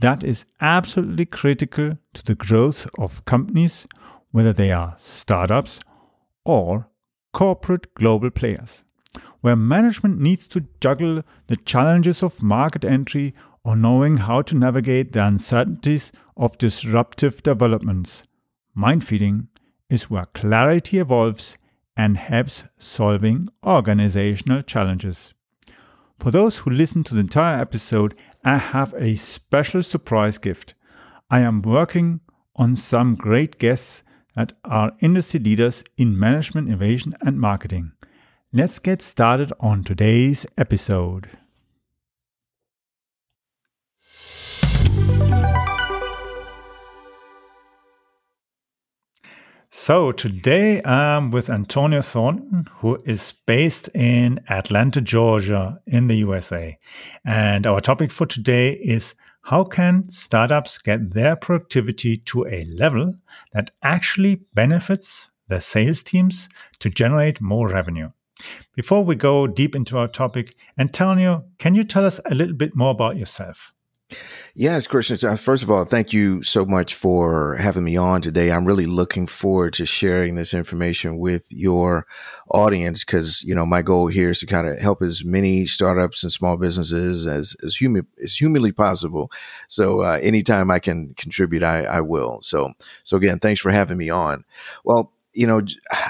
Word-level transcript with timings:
that 0.00 0.24
is 0.24 0.46
absolutely 0.60 1.26
critical 1.26 1.98
to 2.14 2.24
the 2.24 2.34
growth 2.34 2.88
of 2.98 3.24
companies, 3.26 3.86
whether 4.30 4.52
they 4.52 4.72
are 4.72 4.96
startups 4.98 5.80
or 6.44 6.88
corporate 7.32 7.92
global 7.94 8.30
players, 8.30 8.82
where 9.40 9.56
management 9.56 10.18
needs 10.18 10.46
to 10.48 10.66
juggle 10.80 11.22
the 11.48 11.56
challenges 11.56 12.22
of 12.22 12.42
market 12.42 12.84
entry 12.84 13.34
or 13.62 13.76
knowing 13.76 14.16
how 14.16 14.40
to 14.40 14.56
navigate 14.56 15.12
the 15.12 15.24
uncertainties 15.24 16.12
of 16.36 16.56
disruptive 16.56 17.42
developments. 17.42 18.26
Mind 18.74 19.04
feeding 19.04 19.48
is 19.90 20.08
where 20.08 20.26
clarity 20.26 20.98
evolves 20.98 21.58
and 21.94 22.16
helps 22.16 22.64
solving 22.78 23.48
organizational 23.66 24.62
challenges. 24.62 25.34
For 26.18 26.30
those 26.30 26.58
who 26.58 26.70
listen 26.70 27.02
to 27.04 27.14
the 27.14 27.20
entire 27.20 27.60
episode, 27.60 28.14
I 28.44 28.56
have 28.56 28.94
a 28.96 29.16
special 29.16 29.82
surprise 29.82 30.38
gift. 30.38 30.74
I 31.30 31.40
am 31.40 31.60
working 31.60 32.20
on 32.56 32.74
some 32.74 33.14
great 33.14 33.58
guests 33.58 34.02
that 34.34 34.54
are 34.64 34.92
industry 35.00 35.40
leaders 35.40 35.84
in 35.98 36.18
management, 36.18 36.68
innovation, 36.68 37.14
and 37.20 37.38
marketing. 37.38 37.92
Let's 38.52 38.78
get 38.78 39.02
started 39.02 39.52
on 39.60 39.84
today's 39.84 40.46
episode. 40.56 41.28
So, 49.72 50.10
today 50.10 50.82
I'm 50.82 51.30
with 51.30 51.48
Antonio 51.48 52.02
Thornton, 52.02 52.66
who 52.78 53.00
is 53.06 53.34
based 53.46 53.88
in 53.94 54.40
Atlanta, 54.48 55.00
Georgia, 55.00 55.80
in 55.86 56.08
the 56.08 56.16
USA. 56.16 56.76
And 57.24 57.68
our 57.68 57.80
topic 57.80 58.10
for 58.10 58.26
today 58.26 58.72
is 58.72 59.14
how 59.42 59.62
can 59.62 60.10
startups 60.10 60.78
get 60.78 61.12
their 61.14 61.36
productivity 61.36 62.16
to 62.16 62.48
a 62.48 62.64
level 62.64 63.14
that 63.52 63.70
actually 63.80 64.40
benefits 64.54 65.28
their 65.46 65.60
sales 65.60 66.02
teams 66.02 66.48
to 66.80 66.90
generate 66.90 67.40
more 67.40 67.68
revenue? 67.68 68.10
Before 68.74 69.04
we 69.04 69.14
go 69.14 69.46
deep 69.46 69.76
into 69.76 69.98
our 69.98 70.08
topic, 70.08 70.56
Antonio, 70.78 71.44
can 71.58 71.76
you 71.76 71.84
tell 71.84 72.04
us 72.04 72.20
a 72.28 72.34
little 72.34 72.56
bit 72.56 72.74
more 72.74 72.90
about 72.90 73.16
yourself? 73.16 73.72
Yes, 74.54 74.86
Christian. 74.88 75.36
First 75.36 75.62
of 75.62 75.70
all, 75.70 75.84
thank 75.84 76.12
you 76.12 76.42
so 76.42 76.64
much 76.64 76.94
for 76.94 77.54
having 77.56 77.84
me 77.84 77.96
on 77.96 78.20
today. 78.20 78.50
I'm 78.50 78.64
really 78.64 78.86
looking 78.86 79.26
forward 79.26 79.74
to 79.74 79.86
sharing 79.86 80.34
this 80.34 80.52
information 80.52 81.18
with 81.18 81.46
your 81.50 82.06
audience 82.50 83.04
because 83.04 83.44
you 83.44 83.54
know 83.54 83.64
my 83.64 83.80
goal 83.80 84.08
here 84.08 84.30
is 84.30 84.40
to 84.40 84.46
kind 84.46 84.66
of 84.66 84.78
help 84.80 85.02
as 85.02 85.24
many 85.24 85.66
startups 85.66 86.24
and 86.24 86.32
small 86.32 86.56
businesses 86.56 87.26
as 87.28 87.56
as 87.64 87.76
human 87.76 88.06
as 88.22 88.34
humanly 88.34 88.72
possible. 88.72 89.30
So 89.68 90.02
uh, 90.02 90.18
anytime 90.20 90.70
I 90.70 90.80
can 90.80 91.14
contribute, 91.14 91.62
I, 91.62 91.84
I 91.84 92.00
will. 92.00 92.40
So 92.42 92.72
so 93.04 93.16
again, 93.16 93.38
thanks 93.38 93.60
for 93.60 93.70
having 93.70 93.98
me 93.98 94.10
on. 94.10 94.44
Well, 94.84 95.12
you 95.32 95.46
know, 95.46 95.62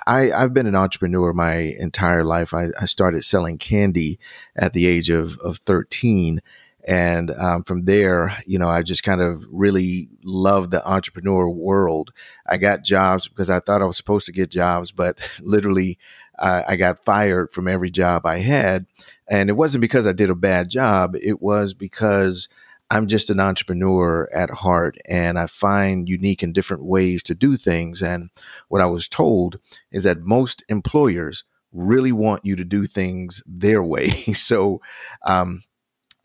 I, 0.06 0.32
I've 0.32 0.54
been 0.54 0.66
an 0.66 0.74
entrepreneur 0.74 1.32
my 1.32 1.56
entire 1.56 2.24
life. 2.24 2.54
I, 2.54 2.70
I 2.80 2.86
started 2.86 3.22
selling 3.22 3.58
candy 3.58 4.19
at 4.56 4.72
the 4.72 4.86
age 4.86 5.10
of, 5.10 5.38
of 5.41 5.58
13 5.58 6.41
and 6.86 7.30
um, 7.32 7.64
from 7.64 7.84
there, 7.84 8.36
you 8.46 8.58
know, 8.58 8.68
I 8.68 8.82
just 8.82 9.02
kind 9.02 9.20
of 9.20 9.44
really 9.50 10.08
loved 10.24 10.70
the 10.70 10.86
entrepreneur 10.88 11.48
world. 11.48 12.12
I 12.46 12.56
got 12.56 12.84
jobs 12.84 13.28
because 13.28 13.50
I 13.50 13.60
thought 13.60 13.82
I 13.82 13.86
was 13.86 13.96
supposed 13.96 14.26
to 14.26 14.32
get 14.32 14.50
jobs, 14.50 14.92
but 14.92 15.20
literally, 15.41 15.98
uh, 16.38 16.62
I 16.66 16.76
got 16.76 17.04
fired 17.04 17.52
from 17.52 17.68
every 17.68 17.91
job 17.91 18.24
I 18.24 18.38
had. 18.38 18.86
And 19.28 19.50
it 19.50 19.54
wasn't 19.54 19.82
because 19.82 20.06
I 20.06 20.12
did 20.12 20.30
a 20.30 20.34
bad 20.34 20.70
job, 20.70 21.14
it 21.20 21.41
was 21.41 21.74
because 21.74 22.48
I'm 22.91 23.06
just 23.06 23.30
an 23.30 23.38
entrepreneur 23.38 24.28
at 24.34 24.50
heart 24.50 24.97
and 25.08 25.38
I 25.38 25.47
find 25.47 26.08
unique 26.08 26.42
and 26.42 26.52
different 26.52 26.84
ways 26.84 27.22
to 27.24 27.36
do 27.36 27.56
things. 27.56 28.02
And 28.02 28.30
what 28.68 28.80
I 28.80 28.86
was 28.86 29.08
told 29.08 29.60
is 29.92 30.02
that 30.04 30.22
most 30.22 30.64
employers 30.68 31.44
really 31.72 32.10
want 32.10 32.44
you 32.44 32.56
to 32.56 32.64
do 32.64 32.86
things 32.86 33.44
their 33.47 33.82
way. 33.82 34.10
so, 34.34 34.80
um, 35.24 35.62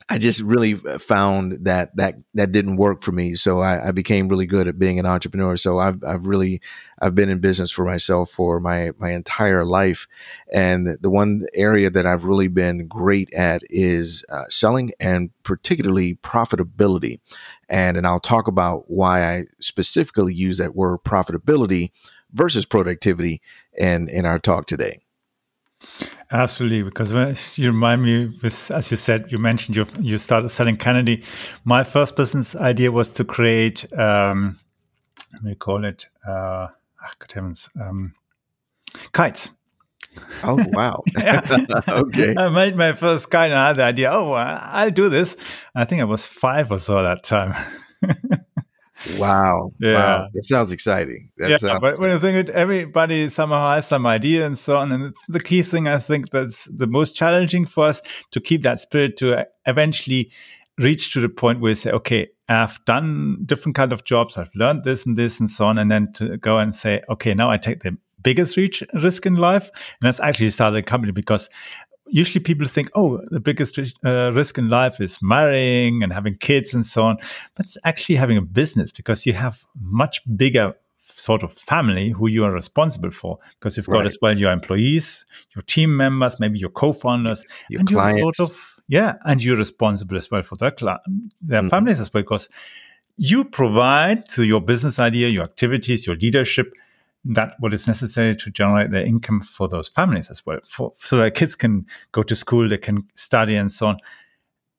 I 0.07 0.19
just 0.19 0.41
really 0.41 0.75
uh, 0.75 0.99
found 0.99 1.66
that 1.66 1.95
that 1.95 2.16
that 2.35 2.51
didn't 2.51 2.75
work 2.77 3.01
for 3.01 3.11
me. 3.11 3.33
So 3.33 3.61
I, 3.61 3.88
I, 3.88 3.91
became 3.91 4.27
really 4.27 4.45
good 4.45 4.67
at 4.67 4.77
being 4.77 4.99
an 4.99 5.07
entrepreneur. 5.07 5.57
So 5.57 5.79
I've 5.79 6.03
I've 6.03 6.27
really 6.27 6.61
I've 7.01 7.16
been 7.16 7.29
in 7.29 7.39
business 7.39 7.71
for 7.71 7.85
myself 7.85 8.29
for 8.29 8.59
my 8.59 8.91
my 8.99 9.11
entire 9.11 9.66
life, 9.66 10.07
and 10.53 10.97
the 11.01 11.09
one 11.09 11.47
area 11.55 11.89
that 11.89 12.05
I've 12.05 12.23
really 12.23 12.47
been 12.47 12.88
great 12.88 13.33
at 13.33 13.63
is 13.71 14.23
uh, 14.29 14.43
selling 14.47 14.91
and 14.99 15.31
particularly 15.41 16.16
profitability. 16.16 17.19
And 17.67 17.97
and 17.97 18.05
I'll 18.05 18.19
talk 18.19 18.47
about 18.47 18.91
why 18.91 19.23
I 19.23 19.45
specifically 19.59 20.35
use 20.35 20.59
that 20.59 20.75
word 20.75 20.99
profitability 21.03 21.89
versus 22.31 22.66
productivity 22.67 23.41
in 23.75 24.07
in 24.07 24.25
our 24.27 24.37
talk 24.37 24.67
today. 24.67 24.99
Absolutely, 26.31 26.81
because 26.84 27.13
you 27.57 27.72
remind 27.72 28.03
me, 28.03 28.28
with, 28.41 28.72
as 28.72 28.90
you 28.90 28.97
said, 28.97 29.31
you 29.31 29.38
mentioned 29.38 29.75
you 29.75 29.85
you 30.00 30.18
started 30.18 30.50
selling 30.50 30.75
Kennedy. 30.75 31.23
My 31.63 31.84
first 31.84 32.16
business 32.16 32.56
idea 32.56 32.91
was 32.91 33.09
to 33.09 33.23
create, 33.23 33.85
um, 33.97 34.59
let 35.34 35.44
me 35.44 35.56
call 35.56 35.85
it, 35.85 36.07
uh, 36.28 36.68
oh, 36.69 37.09
good 37.19 37.31
heavens, 37.31 37.69
um, 37.79 38.13
kites. 39.13 39.51
Oh 40.44 40.57
wow! 40.72 41.03
okay, 41.88 42.35
I 42.38 42.50
made 42.50 42.75
my 42.75 42.94
first 42.94 43.29
kite, 43.29 43.52
and 43.52 43.59
I 43.59 43.67
had 43.67 43.75
the 43.78 43.84
idea. 43.84 44.09
Oh, 44.12 44.31
I'll 44.34 44.91
do 44.91 45.09
this. 45.09 45.38
I 45.75 45.85
think 45.85 46.02
I 46.02 46.06
was 46.06 46.25
five 46.25 46.72
or 46.72 46.79
so 46.79 47.00
at 47.00 47.03
that 47.03 47.23
time. 47.23 47.53
Wow. 49.17 49.71
Yeah. 49.79 49.93
Wow. 49.93 50.29
That 50.33 50.45
sounds 50.45 50.71
exciting. 50.71 51.29
That 51.38 51.49
yeah, 51.49 51.57
sounds 51.57 51.79
but 51.79 51.99
when 51.99 52.11
you 52.11 52.19
think 52.19 52.49
it, 52.49 52.49
everybody 52.49 53.29
somehow 53.29 53.71
has 53.71 53.88
some 53.88 54.05
idea 54.05 54.45
and 54.45 54.57
so 54.57 54.77
on. 54.77 54.91
And 54.91 55.16
the 55.27 55.39
key 55.39 55.61
thing 55.61 55.88
I 55.88 55.99
think 55.99 56.31
that's 56.31 56.66
the 56.66 56.88
most 56.88 57.16
challenging 57.16 57.66
for 57.66 57.85
us 57.85 58.01
to 58.31 58.39
keep 58.39 58.63
that 58.63 58.79
spirit 58.79 59.17
to 59.17 59.39
uh, 59.39 59.43
eventually 59.66 60.31
reach 60.77 61.13
to 61.13 61.21
the 61.21 61.29
point 61.29 61.61
where 61.61 61.71
you 61.71 61.75
say, 61.75 61.91
okay, 61.91 62.27
I've 62.49 62.83
done 62.85 63.39
different 63.45 63.75
kind 63.75 63.93
of 63.93 64.03
jobs, 64.03 64.38
I've 64.38 64.53
learned 64.55 64.83
this 64.83 65.05
and 65.05 65.17
this 65.17 65.39
and 65.39 65.49
so 65.49 65.66
on, 65.66 65.77
and 65.77 65.89
then 65.89 66.11
to 66.13 66.37
go 66.37 66.57
and 66.59 66.75
say, 66.75 67.01
okay, 67.09 67.33
now 67.33 67.49
I 67.49 67.57
take 67.57 67.81
the 67.81 67.97
biggest 68.22 68.57
reach, 68.57 68.83
risk 69.01 69.25
in 69.25 69.35
life, 69.35 69.69
and 69.69 70.01
that's 70.01 70.19
actually 70.19 70.49
started 70.49 70.77
a 70.77 70.83
company 70.83 71.11
because 71.11 71.47
usually 72.07 72.43
people 72.43 72.67
think, 72.67 72.89
oh, 72.95 73.21
the 73.29 73.39
biggest 73.39 73.79
uh, 74.05 74.31
risk 74.31 74.57
in 74.57 74.69
life 74.69 74.99
is 75.01 75.19
marrying 75.21 76.03
and 76.03 76.13
having 76.13 76.35
kids 76.38 76.73
and 76.73 76.85
so 76.85 77.03
on. 77.03 77.17
But 77.55 77.66
it's 77.66 77.78
actually 77.84 78.16
having 78.16 78.37
a 78.37 78.41
business 78.41 78.91
because 78.91 79.25
you 79.25 79.34
have 79.34 79.66
much 79.79 80.22
bigger 80.35 80.73
sort 81.17 81.43
of 81.43 81.53
family 81.53 82.09
who 82.09 82.28
you 82.28 82.43
are 82.43 82.52
responsible 82.52 83.11
for 83.11 83.40
because 83.59 83.78
you've 83.78 83.87
got 83.87 83.99
right. 83.99 84.07
as 84.07 84.17
well 84.22 84.37
your 84.37 84.52
employees, 84.52 85.25
your 85.55 85.61
team 85.63 85.96
members, 85.96 86.40
maybe 86.40 86.59
your 86.59 86.69
co-founders, 86.69 87.43
your 87.69 87.79
and 87.79 87.90
clients. 87.90 88.22
you're 88.22 88.34
sort 88.34 88.49
of 88.52 88.75
yeah, 88.87 89.16
and 89.25 89.41
you're 89.41 89.57
responsible 89.57 90.16
as 90.17 90.29
well 90.29 90.43
for 90.43 90.57
their 90.57 90.72
their 90.79 91.61
mm-hmm. 91.61 91.69
families 91.69 91.99
as 91.99 92.13
well 92.13 92.23
because 92.23 92.49
you 93.17 93.46
provide 93.46 94.28
to 94.29 94.43
your 94.43 94.61
business 94.61 94.99
idea, 94.99 95.29
your 95.29 95.43
activities, 95.43 96.05
your 96.05 96.17
leadership 96.17 96.73
that 97.25 97.55
what 97.59 97.73
is 97.73 97.87
necessary 97.87 98.35
to 98.35 98.51
generate 98.51 98.91
their 98.91 99.05
income 99.05 99.39
for 99.39 99.67
those 99.67 99.87
families 99.87 100.29
as 100.29 100.45
well, 100.45 100.59
for, 100.67 100.91
so 100.95 101.17
that 101.17 101.33
kids 101.33 101.55
can 101.55 101.85
go 102.11 102.22
to 102.23 102.35
school, 102.35 102.69
they 102.69 102.77
can 102.77 103.07
study, 103.13 103.55
and 103.55 103.72
so 103.72 103.87
on. 103.87 103.97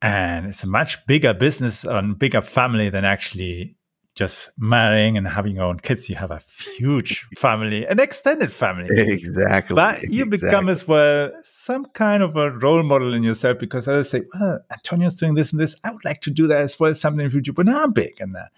And 0.00 0.46
it's 0.46 0.62
a 0.62 0.69
much 0.69 1.04
bigger 1.06 1.34
business 1.34 1.84
and 1.84 2.19
bigger 2.19 2.43
family 2.43 2.90
than 2.90 3.04
actually 3.04 3.76
just 4.14 4.50
marrying 4.58 5.16
and 5.16 5.28
having 5.28 5.56
your 5.56 5.64
own 5.64 5.78
kids. 5.78 6.08
You 6.08 6.16
have 6.16 6.31
a 6.31 6.40
huge 6.78 7.26
family, 7.37 7.84
an 7.87 8.00
extended 8.00 8.52
family. 8.52 8.88
Exactly. 8.90 9.75
But 9.75 10.02
you 10.04 10.25
exactly. 10.25 10.49
become 10.49 10.69
as 10.69 10.88
well 10.88 11.32
some 11.42 11.87
kind 11.87 12.22
of 12.22 12.37
a 12.37 12.52
role 12.52 12.82
model 12.82 13.12
in 13.12 13.22
yourself 13.22 13.58
because 13.58 13.88
I 13.88 14.02
say, 14.02 14.22
well, 14.34 14.60
Antonio's 14.72 15.14
doing 15.14 15.34
this 15.34 15.52
and 15.52 15.60
this. 15.60 15.76
I 15.84 15.90
would 15.90 16.04
like 16.04 16.20
to 16.22 16.31
do 16.31 16.46
that 16.46 16.60
as 16.60 16.78
well, 16.81 16.94
something 16.94 17.20
in 17.20 17.26
the 17.26 17.32
future, 17.32 17.52
but 17.52 17.66
now 17.66 17.82
I'm 17.82 17.92
big 17.92 18.20
and 18.20 18.34
that. 18.34 18.52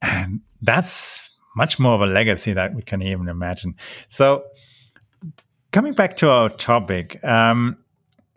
And 0.00 0.40
that's 0.62 1.27
much 1.56 1.78
more 1.78 1.94
of 1.94 2.00
a 2.00 2.06
legacy 2.06 2.52
that 2.52 2.74
we 2.74 2.82
can 2.82 3.02
even 3.02 3.28
imagine. 3.28 3.74
So, 4.08 4.44
coming 5.72 5.92
back 5.92 6.16
to 6.18 6.30
our 6.30 6.48
topic, 6.48 7.22
um, 7.24 7.76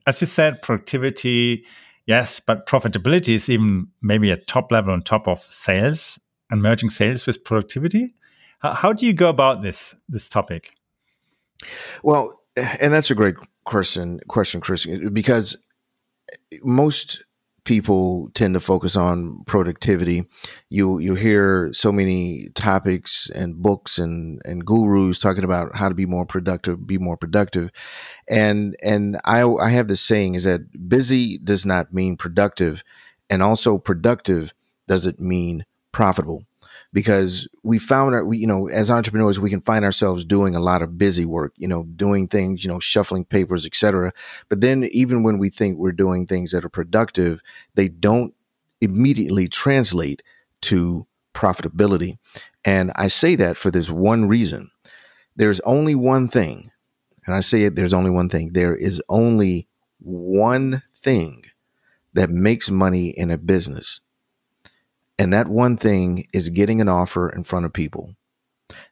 as 0.07 0.21
you 0.21 0.27
said, 0.27 0.61
productivity, 0.61 1.65
yes, 2.05 2.39
but 2.39 2.65
profitability 2.65 3.35
is 3.35 3.49
even 3.49 3.87
maybe 4.01 4.31
a 4.31 4.37
top 4.37 4.71
level 4.71 4.93
on 4.93 5.01
top 5.01 5.27
of 5.27 5.41
sales 5.43 6.19
and 6.49 6.61
merging 6.61 6.89
sales 6.89 7.25
with 7.25 7.43
productivity. 7.43 8.13
How, 8.59 8.73
how 8.73 8.93
do 8.93 9.05
you 9.05 9.13
go 9.13 9.29
about 9.29 9.61
this 9.61 9.95
this 10.09 10.27
topic? 10.27 10.73
Well, 12.03 12.41
and 12.55 12.93
that's 12.93 13.11
a 13.11 13.15
great 13.15 13.35
question, 13.65 14.19
question, 14.27 14.61
Chris, 14.61 14.85
because 15.13 15.55
most 16.63 17.23
people 17.63 18.29
tend 18.33 18.53
to 18.55 18.59
focus 18.59 18.95
on 18.95 19.43
productivity. 19.45 20.25
You 20.69 20.99
you 20.99 21.15
hear 21.15 21.71
so 21.73 21.91
many 21.91 22.49
topics 22.55 23.29
and 23.33 23.55
books 23.61 23.97
and 23.99 24.41
and 24.45 24.65
gurus 24.65 25.19
talking 25.19 25.43
about 25.43 25.75
how 25.75 25.89
to 25.89 25.95
be 25.95 26.05
more 26.05 26.25
productive, 26.25 26.87
be 26.87 26.97
more 26.97 27.17
productive. 27.17 27.71
And 28.27 28.75
and 28.81 29.19
I 29.25 29.43
I 29.43 29.69
have 29.69 29.87
this 29.87 30.01
saying 30.01 30.35
is 30.35 30.43
that 30.43 30.89
busy 30.89 31.37
does 31.37 31.65
not 31.65 31.93
mean 31.93 32.17
productive 32.17 32.83
and 33.29 33.43
also 33.43 33.77
productive 33.77 34.53
doesn't 34.87 35.19
mean 35.19 35.65
profitable 35.91 36.45
because 36.93 37.47
we 37.63 37.79
found 37.79 38.15
our, 38.15 38.25
we, 38.25 38.37
you 38.37 38.47
know, 38.47 38.67
as 38.67 38.91
entrepreneurs, 38.91 39.39
we 39.39 39.49
can 39.49 39.61
find 39.61 39.85
ourselves 39.85 40.25
doing 40.25 40.55
a 40.55 40.59
lot 40.59 40.81
of 40.81 40.97
busy 40.97 41.25
work, 41.25 41.53
you 41.57 41.67
know, 41.67 41.83
doing 41.83 42.27
things, 42.27 42.63
you 42.63 42.69
know, 42.69 42.79
shuffling 42.79 43.23
papers, 43.23 43.65
etc. 43.65 44.11
But 44.49 44.61
then 44.61 44.83
even 44.91 45.23
when 45.23 45.37
we 45.37 45.49
think 45.49 45.77
we're 45.77 45.93
doing 45.93 46.27
things 46.27 46.51
that 46.51 46.65
are 46.65 46.69
productive, 46.69 47.41
they 47.75 47.87
don't 47.87 48.33
immediately 48.81 49.47
translate 49.47 50.21
to 50.61 51.07
profitability. 51.33 52.17
And 52.65 52.91
I 52.95 53.07
say 53.07 53.35
that 53.35 53.57
for 53.57 53.71
this 53.71 53.89
one 53.89 54.27
reason. 54.27 54.71
There's 55.35 55.61
only 55.61 55.95
one 55.95 56.27
thing, 56.27 56.71
and 57.25 57.33
I 57.33 57.39
say 57.39 57.63
it, 57.63 57.75
there's 57.75 57.93
only 57.93 58.11
one 58.11 58.27
thing. 58.27 58.51
There 58.51 58.75
is 58.75 59.01
only 59.07 59.67
one 59.99 60.83
thing 61.01 61.45
that 62.13 62.29
makes 62.29 62.69
money 62.69 63.09
in 63.09 63.31
a 63.31 63.37
business 63.37 64.01
and 65.21 65.31
that 65.31 65.47
one 65.47 65.77
thing 65.77 66.25
is 66.33 66.49
getting 66.49 66.81
an 66.81 66.89
offer 66.89 67.29
in 67.29 67.43
front 67.43 67.67
of 67.67 67.73
people. 67.73 68.15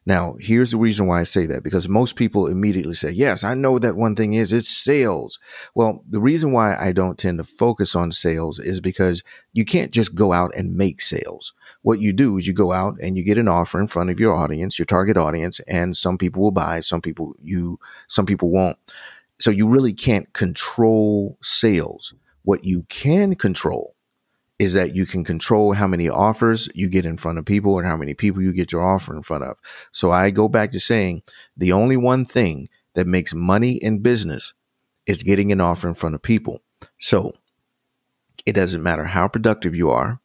Now, 0.06 0.36
here's 0.38 0.70
the 0.70 0.76
reason 0.76 1.08
why 1.08 1.18
I 1.18 1.24
say 1.24 1.44
that 1.46 1.64
because 1.64 1.88
most 1.88 2.14
people 2.14 2.46
immediately 2.46 2.94
say, 2.94 3.10
Yes, 3.10 3.42
I 3.42 3.54
know 3.54 3.80
that 3.80 3.96
one 3.96 4.14
thing 4.14 4.34
is 4.34 4.52
it's 4.52 4.68
sales. 4.68 5.40
Well, 5.74 6.04
the 6.08 6.20
reason 6.20 6.52
why 6.52 6.76
I 6.76 6.92
don't 6.92 7.18
tend 7.18 7.38
to 7.38 7.44
focus 7.44 7.96
on 7.96 8.12
sales 8.12 8.60
is 8.60 8.78
because 8.78 9.24
you 9.52 9.64
can't 9.64 9.90
just 9.90 10.14
go 10.14 10.32
out 10.32 10.54
and 10.54 10.76
make 10.76 11.00
sales. 11.00 11.52
What 11.82 11.98
you 11.98 12.12
do 12.12 12.38
is 12.38 12.46
you 12.46 12.52
go 12.52 12.72
out 12.72 12.94
and 13.02 13.16
you 13.16 13.24
get 13.24 13.38
an 13.38 13.48
offer 13.48 13.80
in 13.80 13.88
front 13.88 14.10
of 14.10 14.20
your 14.20 14.36
audience, 14.36 14.78
your 14.78 14.86
target 14.86 15.16
audience, 15.16 15.58
and 15.66 15.96
some 15.96 16.16
people 16.16 16.42
will 16.42 16.52
buy, 16.52 16.80
some 16.80 17.02
people 17.02 17.34
you 17.42 17.80
some 18.06 18.24
people 18.24 18.50
won't. 18.50 18.78
So 19.40 19.50
you 19.50 19.66
really 19.66 19.94
can't 19.94 20.32
control 20.32 21.38
sales. 21.42 22.14
What 22.44 22.64
you 22.64 22.84
can 22.84 23.34
control 23.34 23.96
is 24.60 24.74
that 24.74 24.94
you 24.94 25.06
can 25.06 25.24
control 25.24 25.72
how 25.72 25.86
many 25.86 26.06
offers 26.06 26.68
you 26.74 26.86
get 26.86 27.06
in 27.06 27.16
front 27.16 27.38
of 27.38 27.46
people 27.46 27.78
and 27.78 27.88
how 27.88 27.96
many 27.96 28.12
people 28.12 28.42
you 28.42 28.52
get 28.52 28.70
your 28.70 28.86
offer 28.86 29.16
in 29.16 29.22
front 29.22 29.42
of. 29.42 29.56
So 29.90 30.12
I 30.12 30.28
go 30.28 30.48
back 30.48 30.70
to 30.72 30.78
saying 30.78 31.22
the 31.56 31.72
only 31.72 31.96
one 31.96 32.26
thing 32.26 32.68
that 32.92 33.06
makes 33.06 33.32
money 33.32 33.72
in 33.72 34.00
business 34.00 34.52
is 35.06 35.22
getting 35.22 35.50
an 35.50 35.62
offer 35.62 35.88
in 35.88 35.94
front 35.94 36.14
of 36.14 36.20
people. 36.20 36.60
So 36.98 37.32
it 38.44 38.52
doesn't 38.52 38.82
matter 38.82 39.06
how 39.06 39.28
productive 39.28 39.74
you 39.74 39.90
are. 39.90 40.20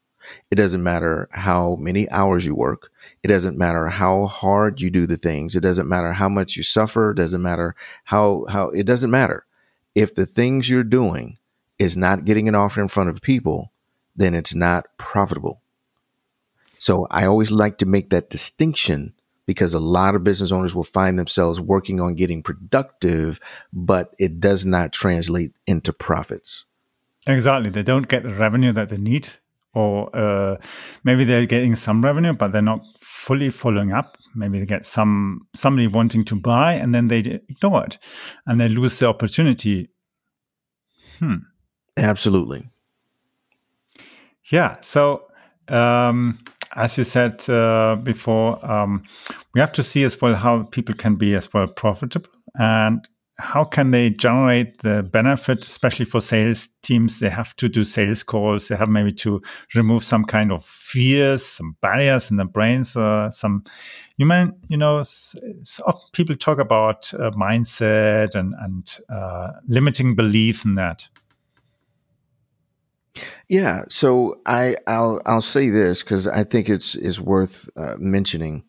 It 0.51 0.55
doesn't 0.55 0.83
matter 0.83 1.29
how 1.31 1.77
many 1.77 2.09
hours 2.09 2.45
you 2.45 2.55
work. 2.55 2.91
It 3.23 3.29
doesn't 3.29 3.57
matter 3.57 3.87
how 3.87 4.25
hard 4.25 4.81
you 4.81 4.89
do 4.89 5.07
the 5.07 5.15
things. 5.15 5.55
It 5.55 5.61
doesn't 5.61 5.87
matter 5.87 6.11
how 6.11 6.27
much 6.27 6.57
you 6.57 6.63
suffer. 6.63 7.11
It 7.11 7.15
doesn't 7.15 7.41
matter 7.41 7.73
how, 8.03 8.43
how, 8.49 8.71
it 8.71 8.85
doesn't 8.85 9.11
matter. 9.11 9.45
If 9.93 10.13
the 10.13 10.25
things 10.25 10.69
you're 10.69 10.83
doing 10.83 11.37
is 11.79 11.95
not 11.95 12.25
getting 12.25 12.49
an 12.49 12.55
offer 12.55 12.81
in 12.81 12.89
front 12.89 13.09
of 13.09 13.21
people, 13.21 13.71
then 14.15 14.33
it's 14.33 14.55
not 14.55 14.85
profitable. 14.97 15.61
So 16.79 17.07
I 17.09 17.25
always 17.25 17.51
like 17.51 17.77
to 17.79 17.85
make 17.85 18.09
that 18.09 18.29
distinction 18.29 19.13
because 19.45 19.73
a 19.73 19.79
lot 19.79 20.15
of 20.15 20.23
business 20.23 20.51
owners 20.51 20.73
will 20.73 20.83
find 20.83 21.17
themselves 21.17 21.59
working 21.59 21.99
on 21.99 22.15
getting 22.15 22.41
productive, 22.41 23.39
but 23.71 24.13
it 24.17 24.39
does 24.39 24.65
not 24.65 24.91
translate 24.91 25.53
into 25.67 25.93
profits. 25.93 26.65
Exactly. 27.27 27.69
They 27.69 27.83
don't 27.83 28.07
get 28.07 28.23
the 28.23 28.33
revenue 28.33 28.71
that 28.73 28.89
they 28.89 28.97
need, 28.97 29.29
or 29.73 30.15
uh, 30.15 30.57
maybe 31.03 31.23
they're 31.23 31.45
getting 31.45 31.75
some 31.75 32.03
revenue, 32.03 32.33
but 32.33 32.51
they're 32.51 32.61
not 32.61 32.81
fully 32.99 33.49
following 33.49 33.91
up. 33.91 34.17
Maybe 34.35 34.59
they 34.59 34.65
get 34.65 34.85
some 34.85 35.47
somebody 35.55 35.87
wanting 35.87 36.25
to 36.25 36.35
buy, 36.35 36.73
and 36.73 36.93
then 36.93 37.07
they 37.07 37.19
ignore 37.19 37.85
it, 37.85 37.97
and 38.45 38.59
they 38.59 38.69
lose 38.69 38.99
the 38.99 39.07
opportunity. 39.07 39.89
Hmm. 41.19 41.35
Absolutely. 41.97 42.69
Yeah. 44.51 44.77
So, 44.81 45.27
um, 45.67 46.39
as 46.75 46.97
you 46.97 47.03
said 47.03 47.47
uh, 47.49 47.95
before, 47.95 48.63
um, 48.69 49.03
we 49.53 49.61
have 49.61 49.71
to 49.73 49.83
see 49.83 50.03
as 50.03 50.21
well 50.21 50.35
how 50.35 50.63
people 50.63 50.95
can 50.95 51.15
be 51.15 51.35
as 51.35 51.53
well 51.53 51.67
profitable 51.67 52.29
and 52.55 53.07
how 53.37 53.65
can 53.65 53.91
they 53.91 54.09
generate 54.09 54.77
the 54.81 55.03
benefit, 55.03 55.65
especially 55.65 56.05
for 56.05 56.21
sales 56.21 56.69
teams. 56.83 57.19
They 57.19 57.29
have 57.29 57.55
to 57.57 57.67
do 57.67 57.83
sales 57.83 58.23
calls. 58.23 58.67
They 58.67 58.77
have 58.77 58.87
maybe 58.87 59.11
to 59.13 59.41
remove 59.73 60.03
some 60.03 60.23
kind 60.23 60.51
of 60.51 60.63
fears, 60.63 61.45
some 61.45 61.75
barriers 61.81 62.31
in 62.31 62.37
the 62.37 62.45
brains. 62.45 62.95
Uh, 62.95 63.29
some, 63.29 63.65
you 64.17 64.25
mean, 64.25 64.53
you 64.69 64.77
know, 64.77 64.99
often 64.99 66.09
people 66.13 66.35
talk 66.37 66.59
about 66.59 67.13
uh, 67.13 67.31
mindset 67.31 68.35
and 68.35 68.53
and 68.61 68.99
uh, 69.09 69.51
limiting 69.67 70.15
beliefs 70.15 70.63
in 70.63 70.75
that. 70.75 71.05
Yeah, 73.47 73.83
so 73.89 74.39
I 74.45 74.77
I'll 74.87 75.21
I'll 75.25 75.41
say 75.41 75.69
this 75.69 76.03
because 76.03 76.27
I 76.27 76.43
think 76.43 76.69
it's 76.69 76.95
is 76.95 77.19
worth 77.21 77.69
uh, 77.77 77.95
mentioning. 77.97 78.63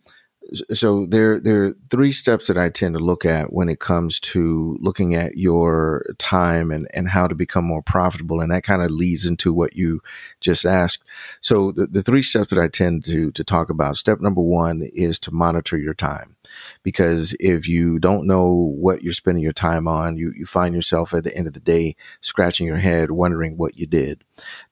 So 0.73 1.07
there 1.07 1.41
there 1.41 1.65
are 1.65 1.75
three 1.91 2.13
steps 2.13 2.47
that 2.47 2.59
I 2.59 2.69
tend 2.69 2.95
to 2.95 3.03
look 3.03 3.25
at 3.25 3.53
when 3.53 3.69
it 3.69 3.81
comes 3.81 4.21
to 4.21 4.79
looking 4.81 5.15
at 5.15 5.37
your 5.37 6.05
time 6.19 6.71
and 6.71 6.87
and 6.95 7.09
how 7.09 7.27
to 7.27 7.35
become 7.35 7.65
more 7.65 7.83
profitable, 7.83 8.41
and 8.41 8.51
that 8.53 8.63
kind 8.63 8.83
of 8.83 8.91
leads 8.91 9.27
into 9.27 9.53
what 9.53 9.77
you 9.77 10.03
just 10.41 10.65
asked. 10.65 11.03
So 11.41 11.73
the, 11.73 11.87
the 11.87 12.03
three 12.03 12.23
steps 12.23 12.51
that 12.51 12.63
I 12.63 12.69
tend 12.69 13.05
to 13.07 13.33
to 13.33 13.45
talk 13.45 13.71
about. 13.71 13.97
Step 13.97 14.21
number 14.21 14.41
one 14.41 14.83
is 14.95 15.19
to 15.21 15.33
monitor 15.33 15.77
your 15.77 15.95
time 15.95 16.37
because 16.83 17.37
if 17.41 17.69
you 17.69 17.99
don't 17.99 18.27
know 18.27 18.49
what 18.51 19.03
you're 19.03 19.13
spending 19.13 19.43
your 19.43 19.53
time 19.53 19.89
on, 19.89 20.17
you, 20.17 20.33
you 20.37 20.45
find 20.45 20.75
yourself 20.75 21.15
at 21.15 21.25
the 21.25 21.37
end 21.37 21.47
of 21.47 21.55
the 21.55 21.61
day 21.61 21.97
scratching 22.21 22.67
your 22.67 22.79
head, 22.79 23.11
wondering 23.11 23.57
what 23.57 23.77
you 23.77 23.87
did. 23.87 24.23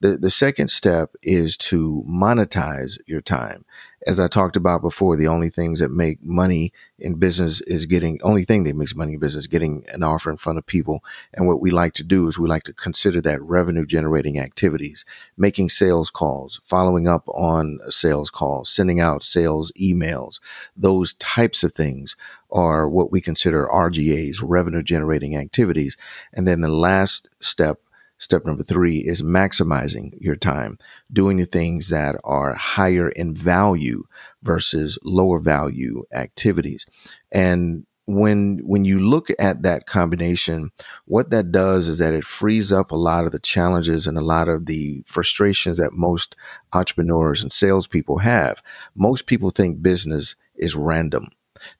The, 0.00 0.16
the 0.16 0.30
second 0.30 0.68
step 0.68 1.14
is 1.22 1.56
to 1.58 2.04
monetize 2.08 2.99
your 3.06 3.20
time 3.20 3.64
as 4.06 4.20
I 4.20 4.28
talked 4.28 4.56
about 4.56 4.82
before, 4.82 5.16
the 5.16 5.28
only 5.28 5.49
things 5.49 5.80
that 5.80 5.90
make 5.90 6.23
money 6.23 6.73
in 6.99 7.14
business 7.14 7.61
is 7.62 7.87
getting, 7.87 8.20
only 8.23 8.44
thing 8.44 8.64
that 8.64 8.76
makes 8.76 8.94
money 8.94 9.14
in 9.14 9.18
business, 9.18 9.46
getting 9.46 9.84
an 9.88 10.02
offer 10.02 10.30
in 10.30 10.37
front 10.37 10.58
of 10.58 10.66
people. 10.66 11.02
And 11.32 11.46
what 11.46 11.61
we 11.61 11.70
like 11.70 11.94
to 11.94 12.04
do 12.04 12.28
is 12.28 12.38
we 12.38 12.49
like 12.49 12.64
to 12.64 12.73
consider 12.73 13.20
that 13.23 13.42
revenue 13.42 13.87
generating 13.87 14.38
activities, 14.38 15.04
making 15.37 15.70
sales 15.70 16.11
calls, 16.11 16.61
following 16.64 17.08
up 17.08 17.26
on 17.28 17.78
sales 17.88 18.30
calls, 18.30 18.68
sending 18.68 19.00
out 19.00 19.23
sales 19.23 19.73
emails. 19.80 20.38
Those 20.76 21.14
types 21.14 21.64
of 21.64 21.73
things 21.73 22.14
are 22.50 22.88
what 22.88 23.11
we 23.11 23.20
consider 23.20 23.66
RGAs, 23.66 24.38
revenue 24.42 24.82
generating 24.82 25.37
activities. 25.37 25.96
And 26.32 26.46
then 26.46 26.61
the 26.61 26.68
last 26.68 27.28
step 27.40 27.80
Step 28.25 28.47
number 28.47 28.62
three 28.62 29.00
is 29.00 29.21
maximizing 29.21 30.14
your 30.19 30.35
time, 30.35 30.78
doing 31.12 31.37
the 31.37 31.45
things 31.45 31.90
that 31.90 32.16
are 32.25 32.54
higher 32.54 33.11
in 33.11 33.35
value 33.35 34.04
versus 34.43 34.99
lower 35.04 35.38
value 35.38 36.04
activities. 36.11 36.87
And 37.31 37.85
when 38.07 38.61
when 38.64 38.87
you 38.87 38.99
look 38.99 39.28
at 39.38 39.61
that 39.64 39.85
combination, 39.85 40.71
what 41.04 41.28
that 41.28 41.52
does 41.52 41.87
is 41.87 41.99
that 41.99 42.14
it 42.14 42.25
frees 42.25 42.73
up 42.73 42.90
a 42.90 42.97
lot 42.97 43.26
of 43.26 43.33
the 43.33 43.38
challenges 43.38 44.07
and 44.07 44.16
a 44.16 44.23
lot 44.23 44.49
of 44.49 44.64
the 44.64 45.02
frustrations 45.04 45.76
that 45.76 45.93
most 45.93 46.35
entrepreneurs 46.73 47.43
and 47.43 47.52
salespeople 47.52 48.21
have. 48.21 48.62
Most 48.95 49.26
people 49.26 49.50
think 49.50 49.83
business 49.83 50.35
is 50.57 50.75
random. 50.75 51.28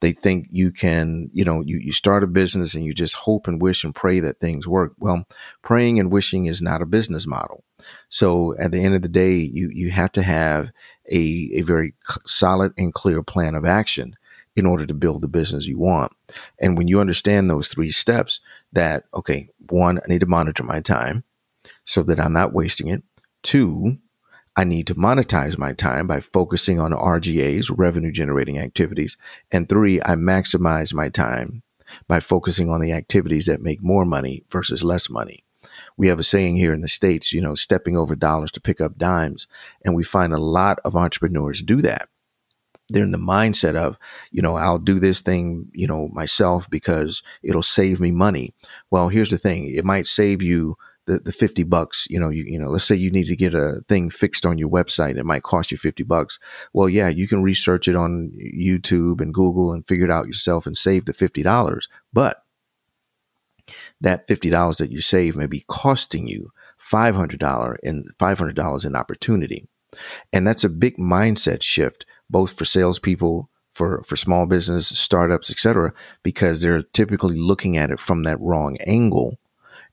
They 0.01 0.13
think 0.13 0.49
you 0.51 0.71
can, 0.71 1.31
you 1.33 1.45
know, 1.45 1.63
you, 1.63 1.79
you 1.79 1.93
start 1.93 2.23
a 2.23 2.27
business 2.27 2.75
and 2.75 2.85
you 2.85 2.95
just 2.95 3.15
hope 3.15 3.47
and 3.47 3.61
wish 3.61 3.85
and 3.85 3.95
pray 3.95 4.21
that 4.21 4.41
things 4.41 4.67
work. 4.67 4.93
Well, 4.99 5.27
praying 5.63 5.99
and 6.01 6.13
wishing 6.13 6.47
is 6.47 6.63
not 6.63 6.83
a 6.83 6.87
business 6.87 7.27
model. 7.27 7.65
So 8.09 8.55
at 8.59 8.73
the 8.73 8.83
end 8.83 8.95
of 8.95 9.03
the 9.03 9.09
day, 9.09 9.37
you, 9.37 9.71
you 9.73 9.91
have 9.91 10.13
to 10.13 10.23
have 10.23 10.71
a, 11.11 11.51
a 11.55 11.61
very 11.63 11.95
solid 12.25 12.73
and 12.79 12.95
clear 12.95 13.23
plan 13.23 13.55
of 13.55 13.65
action 13.65 14.17
in 14.57 14.67
order 14.67 14.87
to 14.87 14.95
build 14.95 15.21
the 15.21 15.29
business 15.29 15.67
you 15.67 15.79
want. 15.79 16.13
And 16.61 16.79
when 16.79 16.89
you 16.89 17.01
understand 17.01 17.51
those 17.51 17.69
three 17.69 17.91
steps 17.91 18.41
that, 18.73 19.05
okay, 19.13 19.49
one, 19.69 19.99
I 19.99 20.09
need 20.09 20.21
to 20.21 20.27
monitor 20.27 20.63
my 20.63 20.81
time 20.81 21.25
so 21.85 22.03
that 22.05 22.21
I'm 22.21 22.33
not 22.33 22.53
wasting 22.53 22.89
it. 22.89 23.03
Two, 23.43 23.99
I 24.57 24.65
need 24.65 24.87
to 24.87 24.95
monetize 24.95 25.59
my 25.59 25.73
time 25.73 26.07
by 26.07 26.21
focusing 26.21 26.79
on 26.79 26.93
RGAs, 26.93 27.73
revenue 27.77 28.13
generating 28.13 28.59
activities. 28.59 29.17
And 29.51 29.69
three, 29.69 30.01
I 30.03 30.15
maximize 30.15 30.95
my 30.95 31.09
time 31.09 31.63
by 32.07 32.21
focusing 32.21 32.71
on 32.71 32.81
the 32.81 32.93
activities 32.93 33.47
that 33.47 33.63
make 33.63 33.83
more 33.83 34.05
money 34.05 34.45
versus 34.51 34.85
less 34.85 35.11
money. 35.11 35.45
We 35.97 36.07
have 36.09 36.19
a 36.19 36.25
saying 36.25 36.57
here 36.57 36.73
in 36.73 36.83
the 36.83 36.89
States, 36.89 37.33
you 37.33 37.41
know, 37.41 37.55
stepping 37.55 37.97
over 37.97 38.15
dollars 38.15 38.53
to 38.53 38.61
pick 38.61 38.81
up 38.81 38.99
dimes. 38.99 39.49
And 39.85 39.95
we 39.95 40.05
find 40.05 40.33
a 40.33 40.39
lot 40.39 40.79
of 40.85 40.95
entrepreneurs 40.95 41.63
do 41.63 41.83
that. 41.83 42.09
They're 42.91 43.05
in 43.05 43.13
the 43.13 43.19
mindset 43.19 43.77
of, 43.77 43.99
you 44.31 44.43
know, 44.43 44.57
I'll 44.57 44.79
do 44.79 45.01
this 45.01 45.23
thing, 45.23 45.69
you 45.73 45.87
know, 45.87 46.09
myself 46.13 46.69
because 46.69 47.23
it'll 47.43 47.63
save 47.63 47.99
me 47.99 48.11
money. 48.11 48.53
Well, 48.91 49.09
here's 49.09 49.31
the 49.31 49.39
thing. 49.39 49.75
It 49.75 49.87
might 49.87 50.07
save 50.07 50.43
you 50.43 50.77
the, 51.07 51.19
the 51.19 51.33
50 51.33 51.65
bucks, 51.65 52.07
you 52.09 52.19
know, 52.19 52.31
you, 52.31 52.45
you 52.47 52.59
know, 52.59 52.69
let's 52.69 52.85
say 52.85 52.95
you 52.95 53.11
need 53.11 53.27
to 53.27 53.37
get 53.37 53.55
a 53.55 53.83
thing 53.89 54.11
fixed 54.11 54.47
on 54.47 54.59
your 54.59 54.71
website. 54.71 55.17
It 55.17 55.27
might 55.27 55.43
cost 55.43 55.71
you 55.71 55.77
50 55.77 56.03
bucks. 56.05 56.39
Well, 56.73 56.89
yeah, 56.89 57.09
you 57.09 57.29
can 57.29 57.43
research 57.43 57.89
it 57.89 57.97
on 57.97 58.33
YouTube 58.39 59.21
and 59.21 59.35
Google 59.35 59.73
and 59.73 59.87
figure 59.87 60.07
it 60.07 60.11
out 60.11 60.27
yourself 60.27 60.67
and 60.67 60.77
save 60.77 61.05
the 61.05 61.13
$50. 61.13 61.83
But 62.13 62.39
that 64.01 64.27
$50 64.29 64.79
that 64.79 64.91
you 64.91 65.01
save 65.01 65.37
may 65.37 65.47
be 65.47 65.65
costing 65.69 66.27
you 66.27 66.51
$500 66.81 67.77
in 67.83 68.05
$500 68.19 68.87
in 68.87 68.97
opportunity. 68.97 69.69
And 70.33 70.47
that's 70.47 70.65
a 70.65 70.69
big 70.69 70.97
mindset 70.97 71.63
shift, 71.63 72.05
both 72.29 72.57
for 72.57 72.65
salespeople, 72.65 73.49
for, 73.73 74.03
for 74.05 74.17
small 74.17 74.47
business, 74.47 74.89
startups, 74.89 75.51
etc., 75.51 75.93
because 76.23 76.61
they're 76.61 76.83
typically 76.83 77.37
looking 77.37 77.77
at 77.77 77.91
it 77.91 78.01
from 78.01 78.23
that 78.23 78.41
wrong 78.41 78.77
angle 78.87 79.39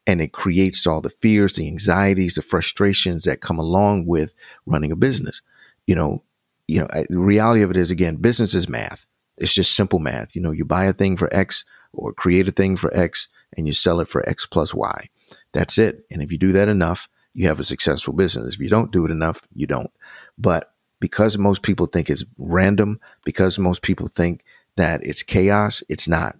and 0.07 0.21
it 0.21 0.33
creates 0.33 0.85
all 0.87 1.01
the 1.01 1.09
fears, 1.09 1.55
the 1.55 1.67
anxieties, 1.67 2.35
the 2.35 2.41
frustrations 2.41 3.23
that 3.23 3.41
come 3.41 3.59
along 3.59 4.05
with 4.05 4.33
running 4.65 4.91
a 4.91 4.95
business. 4.95 5.41
You 5.87 5.95
know, 5.95 6.23
you 6.67 6.79
know, 6.79 6.87
the 7.09 7.19
reality 7.19 7.61
of 7.61 7.71
it 7.71 7.77
is 7.77 7.91
again, 7.91 8.15
business 8.15 8.53
is 8.53 8.69
math. 8.69 9.05
It's 9.37 9.53
just 9.53 9.75
simple 9.75 9.99
math. 9.99 10.35
You 10.35 10.41
know, 10.41 10.51
you 10.51 10.65
buy 10.65 10.85
a 10.85 10.93
thing 10.93 11.17
for 11.17 11.33
X 11.33 11.65
or 11.93 12.13
create 12.13 12.47
a 12.47 12.51
thing 12.51 12.77
for 12.77 12.95
X 12.95 13.27
and 13.57 13.67
you 13.67 13.73
sell 13.73 13.99
it 13.99 14.07
for 14.07 14.27
X 14.27 14.45
plus 14.45 14.73
Y. 14.73 15.09
That's 15.53 15.77
it. 15.77 16.03
And 16.11 16.21
if 16.21 16.31
you 16.31 16.37
do 16.37 16.51
that 16.53 16.67
enough, 16.67 17.09
you 17.33 17.47
have 17.47 17.59
a 17.59 17.63
successful 17.63 18.13
business. 18.13 18.55
If 18.55 18.61
you 18.61 18.69
don't 18.69 18.91
do 18.91 19.05
it 19.05 19.11
enough, 19.11 19.41
you 19.53 19.67
don't. 19.67 19.91
But 20.37 20.73
because 20.99 21.37
most 21.37 21.61
people 21.61 21.85
think 21.85 22.09
it's 22.09 22.25
random, 22.37 22.99
because 23.23 23.57
most 23.57 23.81
people 23.81 24.07
think 24.07 24.43
that 24.77 25.03
it's 25.03 25.23
chaos, 25.23 25.83
it's 25.89 26.07
not 26.07 26.37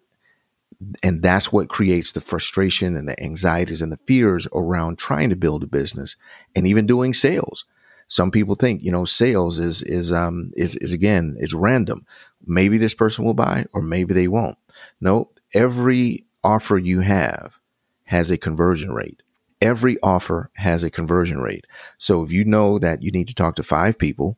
and 1.04 1.22
that's 1.22 1.52
what 1.52 1.70
creates 1.70 2.12
the 2.12 2.22
frustration 2.22 2.96
and 2.96 3.08
the 3.08 3.22
anxieties 3.22 3.82
and 3.82 3.92
the 3.92 4.00
fears 4.06 4.48
around 4.54 4.98
trying 4.98 5.30
to 5.30 5.36
build 5.36 5.64
a 5.64 5.68
business 5.68 6.16
and 6.56 6.66
even 6.66 6.86
doing 6.86 7.14
sales. 7.14 7.66
Some 8.08 8.32
people 8.32 8.56
think, 8.56 8.84
you 8.84 8.92
know, 8.92 9.06
sales 9.06 9.60
is 9.60 9.82
is 9.84 10.12
um 10.12 10.52
is 10.56 10.76
is 10.76 10.92
again 10.92 11.36
is 11.40 11.54
random. 11.54 12.06
Maybe 12.46 12.78
this 12.78 12.94
person 12.94 13.24
will 13.24 13.34
buy 13.34 13.66
or 13.74 13.82
maybe 13.82 14.14
they 14.14 14.28
won't. 14.28 14.58
No, 15.00 15.30
every 15.54 16.26
offer 16.44 16.78
you 16.78 17.02
have 17.02 17.60
has 18.06 18.32
a 18.32 18.38
conversion 18.38 18.92
rate. 18.92 19.22
Every 19.62 19.98
offer 20.02 20.50
has 20.56 20.84
a 20.84 20.90
conversion 20.90 21.40
rate. 21.40 21.66
So 21.98 22.24
if 22.24 22.32
you 22.32 22.44
know 22.44 22.80
that 22.80 23.04
you 23.04 23.12
need 23.12 23.28
to 23.28 23.36
talk 23.36 23.56
to 23.56 23.64
5 23.64 23.98
people 23.98 24.38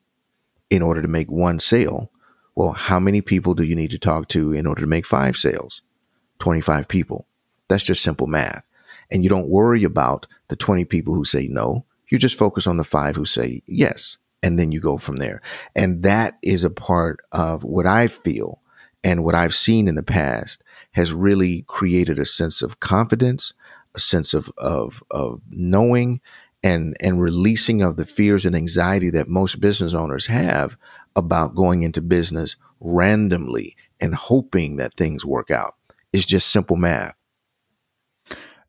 in 0.70 0.82
order 0.82 1.02
to 1.02 1.08
make 1.08 1.32
one 1.32 1.60
sale, 1.60 2.12
well, 2.56 2.74
how 2.74 3.00
many 3.00 3.22
people 3.22 3.54
do 3.54 3.64
you 3.64 3.76
need 3.76 3.92
to 3.92 3.98
talk 3.98 4.28
to 4.30 4.52
in 4.52 4.68
order 4.68 4.82
to 4.82 4.88
make 4.88 5.06
5 5.06 5.38
sales? 5.38 5.82
25 6.44 6.90
people. 6.90 7.26
That's 7.70 7.86
just 7.86 8.04
simple 8.04 8.28
math. 8.28 8.66
And 9.10 9.24
you 9.24 9.30
don't 9.30 9.48
worry 9.48 9.86
about 9.86 10.28
the 10.50 10.58
20 10.58 10.84
people 10.84 11.14
who 11.14 11.24
say 11.24 11.48
no. 11.48 11.86
You 12.10 12.18
just 12.18 12.38
focus 12.38 12.68
on 12.68 12.76
the 12.76 12.84
five 12.84 13.16
who 13.16 13.24
say 13.24 13.64
yes. 13.66 14.18
And 14.42 14.60
then 14.60 14.74
you 14.74 14.82
go 14.82 14.98
from 14.98 15.16
there. 15.16 15.42
And 15.74 16.04
that 16.04 16.38
is 16.42 16.66
a 16.66 16.70
part 16.70 17.22
of 17.32 17.64
what 17.64 17.88
I 17.88 18.08
feel 18.08 18.60
and 19.06 19.24
what 19.24 19.36
I've 19.36 19.56
seen 19.56 19.88
in 19.88 19.96
the 19.96 20.04
past 20.04 20.62
has 20.92 21.14
really 21.14 21.64
created 21.68 22.20
a 22.20 22.26
sense 22.26 22.62
of 22.62 22.82
confidence, 22.82 23.54
a 23.96 24.02
sense 24.02 24.34
of, 24.34 24.52
of, 24.58 25.02
of 25.12 25.44
knowing 25.50 26.20
and, 26.62 26.98
and 27.00 27.22
releasing 27.22 27.82
of 27.82 27.96
the 27.96 28.06
fears 28.06 28.46
and 28.46 28.54
anxiety 28.54 29.10
that 29.12 29.30
most 29.30 29.62
business 29.62 29.94
owners 29.94 30.26
have 30.26 30.76
about 31.16 31.56
going 31.56 31.84
into 31.84 32.02
business 32.02 32.58
randomly 32.82 33.78
and 34.02 34.14
hoping 34.14 34.76
that 34.76 34.94
things 34.96 35.24
work 35.24 35.50
out 35.50 35.76
is 36.14 36.26
just 36.26 36.50
simple 36.52 36.78
math. 36.78 37.16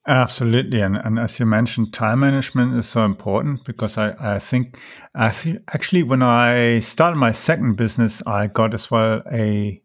Absolutely. 0.07 0.81
And, 0.81 0.97
and 0.97 1.19
as 1.19 1.41
you 1.41 1.47
mentioned, 1.47 1.95
time 1.95 2.21
management 2.21 2.77
is 2.77 2.87
so 2.87 3.05
important 3.05 3.65
because 3.65 3.97
I, 3.97 4.15
I 4.21 4.39
think, 4.39 4.77
I 5.15 5.29
actually 5.69 6.03
when 6.03 6.23
I 6.23 6.81
started 6.81 7.17
my 7.17 7.33
second 7.33 7.77
business, 7.77 8.23
I 8.27 8.49
got 8.49 8.75
as 8.75 8.91
well 8.91 9.23
a 9.33 9.81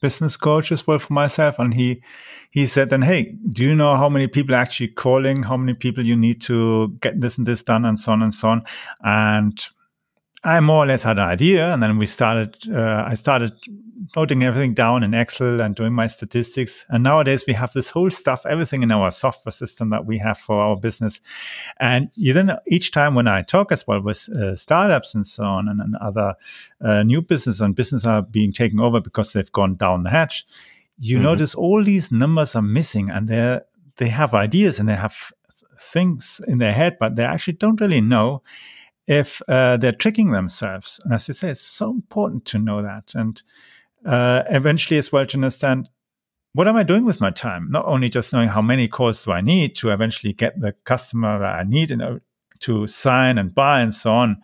business 0.00 0.36
coach 0.36 0.70
as 0.70 0.86
well 0.86 1.00
for 1.00 1.12
myself. 1.12 1.58
And 1.58 1.74
he, 1.74 2.02
he 2.52 2.66
said 2.66 2.90
then, 2.90 3.02
Hey, 3.02 3.34
do 3.48 3.64
you 3.64 3.74
know 3.74 3.96
how 3.96 4.08
many 4.08 4.28
people 4.28 4.54
are 4.54 4.58
actually 4.58 4.88
calling, 4.88 5.42
how 5.42 5.56
many 5.56 5.74
people 5.74 6.06
you 6.06 6.14
need 6.14 6.40
to 6.42 6.96
get 7.00 7.20
this 7.20 7.36
and 7.36 7.46
this 7.46 7.62
done 7.62 7.84
and 7.84 7.98
so 7.98 8.12
on 8.12 8.22
and 8.22 8.32
so 8.32 8.50
on. 8.50 8.62
And 9.02 9.60
I 10.44 10.60
more 10.60 10.84
or 10.84 10.86
less 10.86 11.02
had 11.02 11.18
an 11.18 11.26
idea, 11.26 11.72
and 11.72 11.82
then 11.82 11.96
we 11.96 12.04
started. 12.04 12.56
Uh, 12.70 13.04
I 13.06 13.14
started 13.14 13.52
noting 14.16 14.42
everything 14.42 14.74
down 14.74 15.02
in 15.02 15.14
Excel 15.14 15.60
and 15.60 15.74
doing 15.74 15.92
my 15.92 16.06
statistics. 16.06 16.84
And 16.88 17.02
nowadays 17.02 17.44
we 17.46 17.52
have 17.54 17.72
this 17.72 17.90
whole 17.90 18.10
stuff, 18.10 18.46
everything 18.46 18.82
in 18.82 18.90
our 18.90 19.10
software 19.10 19.52
system 19.52 19.90
that 19.90 20.06
we 20.06 20.18
have 20.18 20.38
for 20.38 20.60
our 20.60 20.76
business. 20.76 21.20
And 21.80 22.10
you 22.14 22.32
then 22.32 22.50
each 22.66 22.90
time 22.90 23.14
when 23.14 23.28
I 23.28 23.42
talk 23.42 23.72
as 23.72 23.86
well 23.86 24.00
with 24.00 24.28
uh, 24.30 24.56
startups 24.56 25.14
and 25.14 25.26
so 25.26 25.44
on, 25.44 25.68
and, 25.68 25.80
and 25.80 25.96
other 25.96 26.34
uh, 26.80 27.02
new 27.02 27.22
business 27.22 27.60
and 27.60 27.74
business 27.74 28.04
are 28.04 28.22
being 28.22 28.52
taken 28.52 28.80
over 28.80 29.00
because 29.00 29.32
they've 29.32 29.52
gone 29.52 29.76
down 29.76 30.02
the 30.02 30.10
hatch, 30.10 30.46
you 30.98 31.16
mm-hmm. 31.16 31.26
notice 31.26 31.54
all 31.54 31.82
these 31.82 32.12
numbers 32.12 32.54
are 32.54 32.62
missing, 32.62 33.10
and 33.10 33.28
they 33.28 33.60
they 33.96 34.08
have 34.08 34.34
ideas 34.34 34.80
and 34.80 34.88
they 34.88 34.96
have 34.96 35.32
things 35.80 36.40
in 36.48 36.58
their 36.58 36.72
head, 36.72 36.96
but 36.98 37.16
they 37.16 37.24
actually 37.24 37.54
don't 37.54 37.80
really 37.80 38.00
know 38.00 38.42
if 39.06 39.42
uh, 39.48 39.76
they're 39.76 39.92
tricking 39.92 40.32
themselves. 40.32 41.00
And 41.04 41.12
as 41.12 41.28
you 41.28 41.34
say, 41.34 41.50
it's 41.50 41.60
so 41.60 41.90
important 41.90 42.44
to 42.46 42.58
know 42.58 42.82
that. 42.82 43.12
And 43.14 43.42
uh, 44.04 44.42
eventually, 44.50 44.98
as 44.98 45.12
well, 45.12 45.26
to 45.26 45.36
understand 45.36 45.88
what 46.52 46.68
am 46.68 46.76
I 46.76 46.84
doing 46.84 47.04
with 47.04 47.20
my 47.20 47.30
time? 47.30 47.68
Not 47.70 47.84
only 47.86 48.08
just 48.08 48.32
knowing 48.32 48.48
how 48.48 48.62
many 48.62 48.86
calls 48.86 49.24
do 49.24 49.32
I 49.32 49.40
need 49.40 49.74
to 49.76 49.90
eventually 49.90 50.32
get 50.32 50.60
the 50.60 50.72
customer 50.84 51.38
that 51.38 51.56
I 51.56 51.64
need 51.64 51.90
and 51.90 52.20
to 52.60 52.86
sign 52.86 53.38
and 53.38 53.54
buy 53.54 53.80
and 53.80 53.92
so 53.92 54.12
on, 54.12 54.40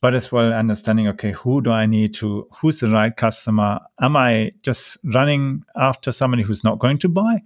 but 0.00 0.14
as 0.14 0.32
well 0.32 0.52
understanding, 0.52 1.08
okay, 1.08 1.32
who 1.32 1.60
do 1.60 1.70
I 1.70 1.86
need 1.86 2.14
to, 2.14 2.48
who's 2.60 2.80
the 2.80 2.88
right 2.88 3.14
customer? 3.14 3.80
Am 4.00 4.16
I 4.16 4.52
just 4.62 4.96
running 5.04 5.64
after 5.76 6.12
somebody 6.12 6.42
who's 6.42 6.64
not 6.64 6.78
going 6.78 6.98
to 6.98 7.08
buy? 7.08 7.42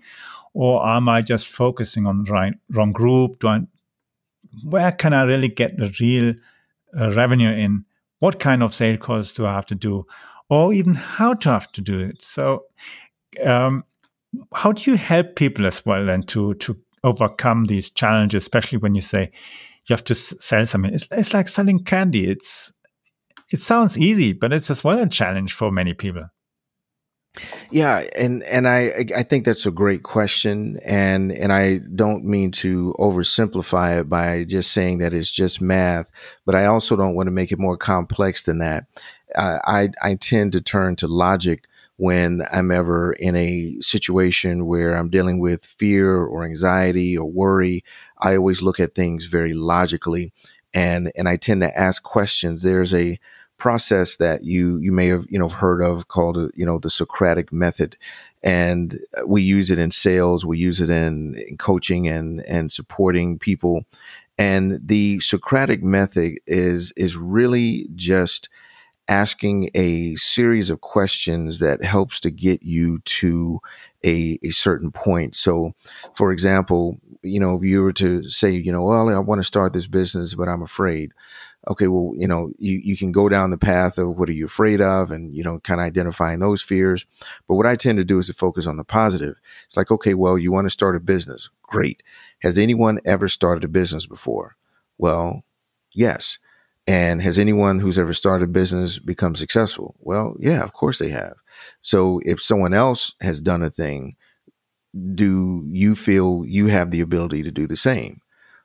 Or 0.54 0.86
am 0.86 1.08
I 1.08 1.22
just 1.22 1.48
focusing 1.48 2.06
on 2.06 2.24
the 2.24 2.32
right, 2.32 2.54
wrong 2.70 2.92
group? 2.92 3.40
Do 3.40 3.48
I 3.48 3.60
where 4.64 4.92
can 4.92 5.12
I 5.12 5.22
really 5.22 5.48
get 5.48 5.76
the 5.76 5.94
real 6.00 6.34
uh, 6.98 7.14
revenue 7.14 7.50
in? 7.50 7.84
What 8.20 8.40
kind 8.40 8.62
of 8.62 8.74
sale 8.74 8.96
calls 8.96 9.32
do 9.32 9.46
I 9.46 9.54
have 9.54 9.66
to 9.66 9.74
do? 9.74 10.06
Or 10.50 10.72
even 10.72 10.94
how 10.94 11.34
to 11.34 11.50
have 11.50 11.70
to 11.72 11.80
do 11.80 11.98
it? 12.00 12.22
So, 12.22 12.64
um, 13.44 13.84
how 14.54 14.72
do 14.72 14.90
you 14.90 14.96
help 14.96 15.36
people 15.36 15.66
as 15.66 15.84
well 15.84 16.06
then 16.06 16.22
to, 16.24 16.54
to 16.54 16.76
overcome 17.04 17.64
these 17.64 17.90
challenges, 17.90 18.44
especially 18.44 18.78
when 18.78 18.94
you 18.94 19.00
say 19.00 19.30
you 19.86 19.94
have 19.94 20.04
to 20.04 20.14
sell 20.14 20.64
something? 20.64 20.92
It's, 20.94 21.06
it's 21.10 21.34
like 21.34 21.48
selling 21.48 21.84
candy. 21.84 22.28
It's, 22.28 22.72
it 23.50 23.60
sounds 23.60 23.98
easy, 23.98 24.32
but 24.32 24.52
it's 24.52 24.70
as 24.70 24.84
well 24.84 24.98
a 24.98 25.08
challenge 25.08 25.52
for 25.52 25.70
many 25.70 25.94
people. 25.94 26.24
Yeah, 27.70 28.04
and 28.16 28.42
and 28.44 28.66
I 28.66 29.06
I 29.14 29.22
think 29.22 29.44
that's 29.44 29.66
a 29.66 29.70
great 29.70 30.02
question, 30.02 30.78
and 30.84 31.30
and 31.30 31.52
I 31.52 31.80
don't 31.94 32.24
mean 32.24 32.50
to 32.52 32.94
oversimplify 32.98 34.00
it 34.00 34.08
by 34.08 34.44
just 34.44 34.72
saying 34.72 34.98
that 34.98 35.12
it's 35.12 35.30
just 35.30 35.60
math, 35.60 36.10
but 36.46 36.54
I 36.54 36.66
also 36.66 36.96
don't 36.96 37.14
want 37.14 37.26
to 37.26 37.32
make 37.32 37.52
it 37.52 37.58
more 37.58 37.76
complex 37.76 38.42
than 38.42 38.58
that. 38.58 38.86
Uh, 39.34 39.58
I 39.64 39.90
I 40.02 40.14
tend 40.14 40.52
to 40.52 40.60
turn 40.60 40.96
to 40.96 41.06
logic 41.06 41.64
when 41.96 42.42
I'm 42.52 42.70
ever 42.70 43.12
in 43.12 43.34
a 43.34 43.76
situation 43.80 44.66
where 44.66 44.94
I'm 44.94 45.10
dealing 45.10 45.40
with 45.40 45.64
fear 45.64 46.16
or 46.24 46.44
anxiety 46.44 47.18
or 47.18 47.28
worry. 47.28 47.84
I 48.18 48.36
always 48.36 48.62
look 48.62 48.78
at 48.78 48.94
things 48.94 49.26
very 49.26 49.52
logically, 49.52 50.32
and 50.72 51.12
and 51.16 51.28
I 51.28 51.36
tend 51.36 51.60
to 51.62 51.78
ask 51.78 52.02
questions. 52.02 52.62
There's 52.62 52.94
a 52.94 53.18
process 53.58 54.16
that 54.16 54.44
you 54.44 54.78
you 54.78 54.92
may 54.92 55.08
have 55.08 55.26
you 55.28 55.38
know 55.38 55.48
heard 55.48 55.82
of 55.82 56.08
called 56.08 56.52
you 56.54 56.64
know 56.64 56.78
the 56.78 56.90
Socratic 56.90 57.52
method, 57.52 57.96
and 58.42 59.00
we 59.26 59.42
use 59.42 59.70
it 59.70 59.78
in 59.78 59.90
sales, 59.90 60.46
we 60.46 60.58
use 60.58 60.80
it 60.80 60.90
in, 60.90 61.34
in 61.48 61.56
coaching 61.56 62.06
and 62.06 62.40
and 62.46 62.70
supporting 62.70 63.38
people, 63.38 63.84
and 64.38 64.80
the 64.86 65.20
Socratic 65.20 65.82
method 65.82 66.38
is 66.46 66.92
is 66.96 67.16
really 67.16 67.88
just 67.96 68.48
asking 69.08 69.70
a 69.74 70.14
series 70.16 70.70
of 70.70 70.80
questions 70.80 71.58
that 71.60 71.82
helps 71.82 72.20
to 72.20 72.30
get 72.30 72.62
you 72.62 72.98
to 73.00 73.60
a, 74.04 74.38
a 74.42 74.50
certain 74.50 74.92
point. 74.92 75.36
So, 75.36 75.72
for 76.14 76.30
example, 76.32 76.98
you 77.22 77.40
know, 77.40 77.56
if 77.56 77.62
you 77.64 77.82
were 77.82 77.92
to 77.94 78.28
say, 78.28 78.50
you 78.50 78.70
know, 78.70 78.82
well, 78.82 79.08
I 79.08 79.18
want 79.18 79.40
to 79.40 79.44
start 79.44 79.72
this 79.72 79.86
business, 79.86 80.34
but 80.34 80.48
I'm 80.48 80.62
afraid. 80.62 81.12
okay, 81.68 81.88
well, 81.88 82.12
you 82.16 82.26
know, 82.28 82.50
you, 82.58 82.80
you 82.82 82.96
can 82.96 83.12
go 83.12 83.28
down 83.28 83.50
the 83.50 83.58
path 83.58 83.98
of 83.98 84.16
what 84.16 84.28
are 84.28 84.32
you 84.32 84.46
afraid 84.46 84.80
of 84.80 85.10
and, 85.10 85.34
you 85.34 85.42
know, 85.42 85.58
kind 85.60 85.80
of 85.80 85.86
identifying 85.86 86.38
those 86.38 86.62
fears. 86.62 87.04
But 87.46 87.56
what 87.56 87.66
I 87.66 87.76
tend 87.76 87.98
to 87.98 88.04
do 88.04 88.18
is 88.18 88.28
to 88.28 88.32
focus 88.34 88.66
on 88.66 88.76
the 88.76 88.84
positive. 88.84 89.36
It's 89.66 89.76
like, 89.76 89.90
okay, 89.90 90.14
well, 90.14 90.38
you 90.38 90.52
want 90.52 90.66
to 90.66 90.70
start 90.70 90.96
a 90.96 91.00
business. 91.00 91.50
Great. 91.62 92.02
Has 92.40 92.58
anyone 92.58 93.00
ever 93.04 93.28
started 93.28 93.64
a 93.64 93.68
business 93.68 94.06
before? 94.06 94.56
Well, 94.96 95.44
yes. 95.92 96.38
And 96.88 97.22
has 97.22 97.38
anyone 97.38 97.80
who's 97.80 97.98
ever 97.98 98.14
started 98.14 98.46
a 98.46 98.52
business 98.52 98.98
become 98.98 99.36
successful? 99.36 99.94
Well, 100.00 100.36
yeah, 100.40 100.64
of 100.64 100.72
course 100.72 100.98
they 100.98 101.10
have. 101.10 101.34
So 101.82 102.20
if 102.24 102.40
someone 102.40 102.74
else 102.74 103.14
has 103.20 103.42
done 103.42 103.62
a 103.62 103.70
thing, 103.70 104.16
do 105.14 105.64
you 105.66 105.94
feel 105.94 106.44
you 106.46 106.68
have 106.68 106.90
the 106.90 107.02
ability 107.02 107.42
to 107.42 107.50
do 107.50 107.66
the 107.66 107.76
same? 107.76 108.22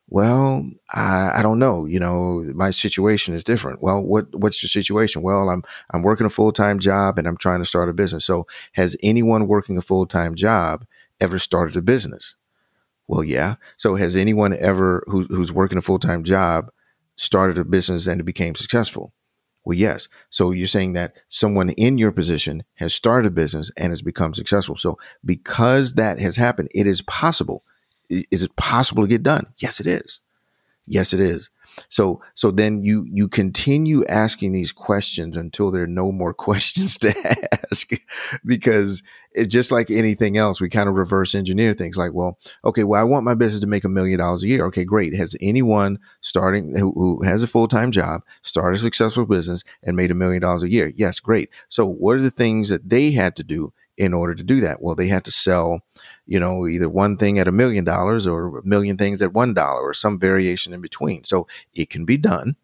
Well, 0.07 0.69
I, 0.93 1.39
I 1.39 1.41
don't 1.41 1.59
know. 1.59 1.85
You 1.85 1.99
know, 1.99 2.43
my 2.55 2.71
situation 2.71 3.35
is 3.35 3.43
different. 3.43 3.81
Well, 3.81 4.01
what 4.01 4.33
what's 4.35 4.63
your 4.63 4.69
situation? 4.69 5.21
Well, 5.21 5.49
I'm 5.49 5.63
I'm 5.91 6.03
working 6.03 6.25
a 6.25 6.29
full 6.29 6.51
time 6.53 6.79
job 6.79 7.17
and 7.17 7.27
I'm 7.27 7.37
trying 7.37 7.59
to 7.59 7.65
start 7.65 7.89
a 7.89 7.93
business. 7.93 8.25
So, 8.25 8.47
has 8.73 8.95
anyone 9.03 9.47
working 9.47 9.77
a 9.77 9.81
full 9.81 10.05
time 10.05 10.35
job 10.35 10.85
ever 11.19 11.39
started 11.39 11.75
a 11.75 11.81
business? 11.81 12.35
Well, 13.07 13.23
yeah. 13.23 13.55
So, 13.77 13.95
has 13.95 14.15
anyone 14.15 14.55
ever 14.57 15.03
who, 15.07 15.23
who's 15.25 15.51
working 15.51 15.77
a 15.77 15.81
full 15.81 15.99
time 15.99 16.23
job 16.23 16.69
started 17.15 17.57
a 17.57 17.65
business 17.65 18.07
and 18.07 18.21
it 18.21 18.25
became 18.25 18.55
successful? 18.55 19.13
Well, 19.65 19.77
yes. 19.77 20.09
So 20.29 20.51
you're 20.51 20.67
saying 20.67 20.93
that 20.93 21.15
someone 21.29 21.69
in 21.69 21.97
your 21.97 22.11
position 22.11 22.63
has 22.75 22.93
started 22.93 23.27
a 23.27 23.31
business 23.31 23.71
and 23.77 23.91
has 23.91 24.01
become 24.01 24.33
successful. 24.33 24.75
So 24.75 24.97
because 25.23 25.93
that 25.93 26.19
has 26.19 26.35
happened, 26.35 26.69
it 26.75 26.85
is 26.85 27.01
possible 27.01 27.63
is 28.09 28.43
it 28.43 28.55
possible 28.55 29.03
to 29.03 29.07
get 29.07 29.23
done? 29.23 29.47
Yes, 29.57 29.79
it 29.79 29.87
is. 29.87 30.19
Yes, 30.85 31.13
it 31.13 31.19
is. 31.19 31.49
So, 31.89 32.21
so 32.35 32.51
then 32.51 32.83
you, 32.83 33.07
you 33.09 33.27
continue 33.27 34.05
asking 34.05 34.51
these 34.51 34.71
questions 34.71 35.35
until 35.35 35.71
there 35.71 35.83
are 35.83 35.87
no 35.87 36.11
more 36.11 36.33
questions 36.33 36.97
to 36.99 37.49
ask 37.71 37.89
because 38.45 39.01
it's 39.33 39.51
just 39.51 39.71
like 39.71 39.89
anything 39.89 40.37
else. 40.37 40.61
We 40.61 40.69
kind 40.69 40.87
of 40.87 40.95
reverse 40.95 41.35
engineer 41.35 41.73
things 41.73 41.97
like, 41.97 42.13
well, 42.13 42.37
okay, 42.63 42.83
well, 42.83 42.99
I 42.99 43.03
want 43.03 43.25
my 43.25 43.33
business 43.33 43.61
to 43.61 43.67
make 43.67 43.83
a 43.83 43.89
million 43.89 44.19
dollars 44.19 44.43
a 44.43 44.47
year. 44.47 44.65
Okay, 44.67 44.83
great. 44.83 45.15
Has 45.15 45.35
anyone 45.41 45.99
starting 46.21 46.75
who, 46.77 46.91
who 46.91 47.23
has 47.23 47.41
a 47.41 47.47
full 47.47 47.67
time 47.67 47.91
job, 47.91 48.21
started 48.43 48.77
a 48.77 48.81
successful 48.81 49.25
business 49.25 49.63
and 49.81 49.97
made 49.97 50.11
a 50.11 50.15
million 50.15 50.41
dollars 50.41 50.63
a 50.63 50.71
year? 50.71 50.93
Yes, 50.95 51.19
great. 51.19 51.49
So 51.67 51.85
what 51.85 52.15
are 52.15 52.21
the 52.21 52.31
things 52.31 52.69
that 52.69 52.89
they 52.89 53.11
had 53.11 53.35
to 53.37 53.43
do 53.43 53.73
in 53.97 54.13
order 54.13 54.35
to 54.35 54.43
do 54.43 54.59
that? 54.61 54.81
Well, 54.81 54.95
they 54.95 55.07
had 55.07 55.25
to 55.25 55.31
sell, 55.31 55.81
you 56.25 56.39
know, 56.39 56.67
either 56.67 56.89
one 56.89 57.17
thing 57.17 57.39
at 57.39 57.47
a 57.47 57.51
million 57.51 57.83
dollars 57.83 58.27
or 58.27 58.59
a 58.59 58.65
million 58.65 58.97
things 58.97 59.21
at 59.21 59.33
one 59.33 59.53
dollar 59.53 59.81
or 59.81 59.93
some 59.93 60.19
variation 60.19 60.73
in 60.73 60.81
between. 60.81 61.23
So 61.23 61.47
it 61.73 61.89
can 61.89 62.05
be 62.05 62.17
done. 62.17 62.55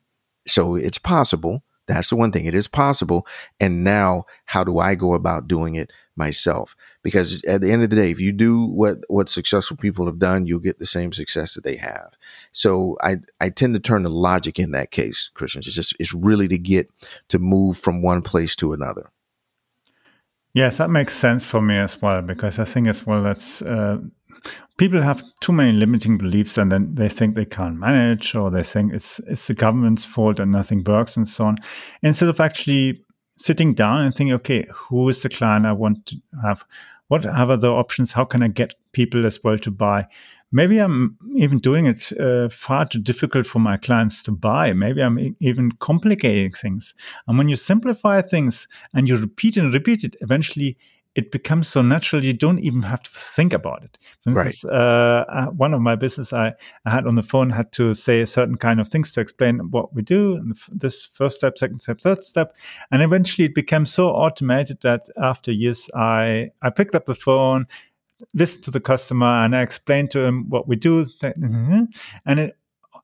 So 0.48 0.76
it's 0.76 0.98
possible. 0.98 1.64
That's 1.90 2.12
the 2.12 2.16
one 2.16 2.32
thing. 2.32 2.46
It 2.46 2.54
is 2.54 2.68
possible. 2.68 3.26
And 3.60 3.84
now, 3.84 4.26
how 4.46 4.64
do 4.64 4.78
I 4.78 4.94
go 4.94 5.16
about 5.16 5.48
doing 5.48 5.74
it 5.74 5.92
myself? 6.16 6.76
Because 7.02 7.44
at 7.46 7.62
the 7.62 7.72
end 7.72 7.82
of 7.82 7.90
the 7.90 7.96
day, 7.96 8.12
if 8.12 8.20
you 8.20 8.32
do 8.32 8.64
what 8.66 9.00
what 9.08 9.28
successful 9.28 9.76
people 9.76 10.06
have 10.06 10.20
done, 10.20 10.46
you'll 10.46 10.60
get 10.60 10.78
the 10.78 10.86
same 10.86 11.12
success 11.12 11.56
that 11.56 11.64
they 11.64 11.78
have. 11.78 12.16
So 12.52 12.96
I 13.02 13.18
I 13.42 13.50
tend 13.50 13.74
to 13.74 13.80
turn 13.80 14.04
to 14.04 14.10
logic 14.10 14.60
in 14.60 14.70
that 14.72 14.92
case, 14.92 15.32
Christians. 15.34 15.66
It's 15.66 15.76
just 15.76 15.96
it's 16.00 16.14
really 16.14 16.48
to 16.50 16.60
get 16.60 16.92
to 17.30 17.40
move 17.40 17.76
from 17.76 18.04
one 18.04 18.22
place 18.22 18.56
to 18.58 18.72
another. 18.72 19.10
Yes, 20.54 20.78
that 20.78 20.92
makes 20.92 21.16
sense 21.16 21.44
for 21.44 21.62
me 21.62 21.76
as 21.78 22.00
well 22.00 22.22
because 22.22 22.60
I 22.60 22.66
think 22.66 22.88
as 22.88 23.06
well 23.06 23.24
that's 23.24 23.64
uh, 23.64 23.98
people 24.78 25.02
have 25.02 25.24
too 25.42 25.52
many 25.52 25.72
limiting 25.72 26.18
beliefs 26.18 26.58
and 26.58 26.72
then 26.72 26.96
they 26.96 27.10
think 27.10 27.36
they 27.36 27.46
can't 27.46 27.78
manage 27.78 28.36
or 28.36 28.50
they 28.50 28.64
think 28.64 28.94
it's 28.94 29.20
it's 29.28 29.48
the 29.48 29.54
government's 29.54 30.06
fault 30.06 30.40
and 30.40 30.52
nothing 30.52 30.84
works 30.84 31.18
and 31.18 31.28
so 31.28 31.46
on. 31.46 31.58
Instead 32.02 32.30
of 32.30 32.40
actually 32.40 33.04
sitting 33.38 33.74
down 33.74 34.02
and 34.02 34.16
thinking, 34.16 34.34
okay, 34.34 34.68
who 34.74 35.08
is 35.10 35.22
the 35.22 35.30
client 35.30 35.66
I 35.66 35.72
want 35.72 36.06
to 36.08 36.18
have? 36.44 36.66
What 37.08 37.26
are 37.26 37.58
the 37.58 37.72
options? 37.72 38.12
How 38.12 38.26
can 38.26 38.44
I 38.44 38.50
get 38.50 38.76
people 38.92 39.26
as 39.26 39.44
well 39.44 39.58
to 39.60 39.72
buy? 39.72 40.08
maybe 40.52 40.80
I'm 40.80 41.18
even 41.36 41.60
doing 41.60 41.86
it 41.86 42.12
uh, 42.20 42.50
far 42.50 42.86
too 42.86 43.00
difficult 43.00 43.46
for 43.46 43.60
my 43.60 43.78
clients 43.78 44.24
to 44.24 44.32
buy. 44.32 44.74
Maybe 44.74 45.02
I'm 45.02 45.20
e- 45.20 45.36
even 45.40 45.72
complicating 45.74 46.52
things. 46.52 46.96
And 47.28 47.38
when 47.38 47.50
you 47.50 47.56
simplify 47.56 48.22
things 48.22 48.68
and 48.94 49.08
you 49.08 49.18
repeat 49.18 49.58
and 49.58 49.74
repeat 49.74 50.04
it, 50.04 50.16
eventually 50.22 50.78
it 51.20 51.32
becomes 51.32 51.68
so 51.68 51.82
natural 51.82 52.24
you 52.24 52.32
don't 52.32 52.60
even 52.60 52.82
have 52.84 53.04
to 53.04 53.12
think 53.12 53.52
about 53.52 53.84
it. 53.84 53.98
For 54.24 54.30
instance, 54.30 54.64
right. 54.64 54.74
uh, 54.74 55.26
uh 55.30 55.46
one 55.48 55.74
of 55.74 55.82
my 55.82 55.96
business 55.96 56.32
I, 56.32 56.54
I, 56.86 56.90
had 56.92 57.06
on 57.06 57.16
the 57.16 57.28
phone 57.32 57.50
had 57.50 57.72
to 57.74 57.94
say 57.94 58.22
a 58.22 58.28
certain 58.28 58.56
kind 58.56 58.80
of 58.80 58.88
things 58.88 59.12
to 59.14 59.22
explain 59.22 59.60
what 59.72 59.94
we 59.94 60.02
do. 60.02 60.38
and 60.38 60.58
This 60.72 61.06
first 61.06 61.38
step, 61.38 61.58
second 61.58 61.82
step, 61.82 62.00
third 62.00 62.24
step, 62.24 62.56
and 62.92 63.02
eventually 63.02 63.46
it 63.46 63.56
became 63.56 63.86
so 63.86 64.10
automated 64.10 64.78
that 64.82 65.10
after 65.18 65.52
years 65.52 65.90
I 65.94 66.52
I 66.62 66.70
picked 66.70 66.96
up 66.96 67.06
the 67.06 67.16
phone 67.16 67.68
listened 68.34 68.64
to 68.66 68.72
the 68.72 68.82
customer 68.82 69.44
and 69.44 69.56
I 69.56 69.62
explained 69.62 70.12
to 70.12 70.20
him 70.24 70.50
what 70.50 70.68
we 70.68 70.76
do. 70.76 71.06
And 72.26 72.40
it, 72.40 72.58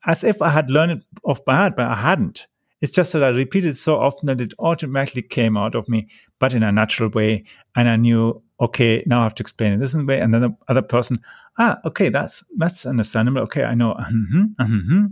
as 0.06 0.24
if 0.24 0.42
I 0.42 0.50
had 0.50 0.70
learned 0.70 0.92
it 0.92 1.04
off 1.24 1.44
by 1.46 1.56
heart, 1.56 1.76
but 1.76 1.88
I 1.88 1.96
hadn't. 1.96 2.48
It's 2.86 2.94
just 2.94 3.14
that 3.14 3.24
I 3.24 3.30
repeated 3.30 3.76
so 3.78 4.00
often 4.00 4.28
that 4.28 4.40
it 4.40 4.54
automatically 4.60 5.24
came 5.24 5.58
out 5.58 5.74
of 5.74 5.90
me, 5.90 6.08
but 6.38 6.54
in 6.54 6.62
a 6.62 6.72
natural 6.72 7.10
way. 7.10 7.44
And 7.76 7.90
I 7.90 7.96
knew, 7.96 8.44
okay, 8.62 9.02
now 9.08 9.22
I 9.22 9.24
have 9.24 9.34
to 9.36 9.42
explain 9.42 9.74
it 9.74 9.80
this 9.80 9.96
way. 9.96 10.20
And 10.20 10.32
then 10.32 10.42
the 10.42 10.56
other 10.68 10.84
person, 10.84 11.20
ah, 11.58 11.80
okay, 11.84 12.10
that's 12.10 12.44
that's 12.58 12.86
understandable. 12.86 13.42
Okay, 13.42 13.64
I 13.64 13.74
know. 13.74 13.96
Mm-hmm, 13.96 14.44
mm-hmm. 14.62 15.06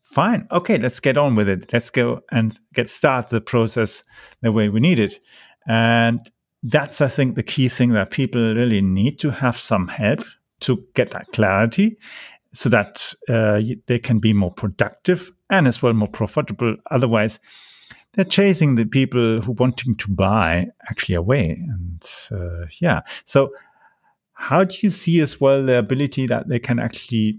Fine. 0.00 0.48
Okay, 0.50 0.78
let's 0.78 0.98
get 0.98 1.18
on 1.18 1.34
with 1.34 1.46
it. 1.46 1.70
Let's 1.74 1.90
go 1.90 2.22
and 2.32 2.58
get 2.72 2.88
start 2.88 3.28
the 3.28 3.42
process 3.42 4.02
the 4.40 4.50
way 4.50 4.70
we 4.70 4.80
need 4.80 4.98
it. 4.98 5.20
And 5.68 6.20
that's, 6.62 7.02
I 7.02 7.08
think, 7.08 7.34
the 7.34 7.42
key 7.42 7.68
thing 7.68 7.92
that 7.92 8.12
people 8.12 8.54
really 8.54 8.80
need 8.80 9.18
to 9.18 9.30
have 9.30 9.58
some 9.58 9.88
help 9.88 10.24
to 10.60 10.82
get 10.94 11.10
that 11.10 11.32
clarity 11.32 11.98
so 12.52 12.68
that 12.68 13.14
uh, 13.28 13.60
they 13.86 13.98
can 13.98 14.18
be 14.18 14.32
more 14.32 14.52
productive 14.52 15.30
and 15.50 15.66
as 15.68 15.82
well 15.82 15.92
more 15.92 16.08
profitable. 16.08 16.76
Otherwise, 16.90 17.38
they're 18.14 18.24
chasing 18.24 18.74
the 18.74 18.84
people 18.84 19.40
who 19.40 19.52
wanting 19.52 19.94
to 19.96 20.10
buy 20.10 20.66
actually 20.90 21.14
away. 21.14 21.50
And 21.50 22.04
uh, 22.32 22.66
yeah, 22.80 23.00
so 23.24 23.52
how 24.34 24.64
do 24.64 24.76
you 24.80 24.90
see 24.90 25.20
as 25.20 25.40
well 25.40 25.64
the 25.64 25.78
ability 25.78 26.26
that 26.26 26.48
they 26.48 26.58
can 26.58 26.78
actually, 26.78 27.38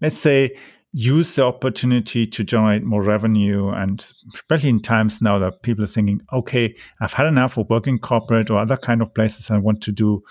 let's 0.00 0.18
say, 0.18 0.56
use 0.92 1.34
the 1.34 1.44
opportunity 1.44 2.26
to 2.26 2.42
generate 2.42 2.82
more 2.82 3.02
revenue 3.02 3.68
and 3.68 4.12
especially 4.32 4.70
in 4.70 4.80
times 4.80 5.20
now 5.20 5.38
that 5.38 5.60
people 5.60 5.84
are 5.84 5.86
thinking 5.88 6.18
okay 6.32 6.74
i've 7.00 7.12
had 7.12 7.26
enough 7.26 7.58
of 7.58 7.68
working 7.68 7.98
corporate 7.98 8.48
or 8.48 8.58
other 8.58 8.78
kind 8.78 9.02
of 9.02 9.12
places 9.12 9.50
i 9.50 9.58
want 9.58 9.82
to 9.82 9.92
do 9.92 10.22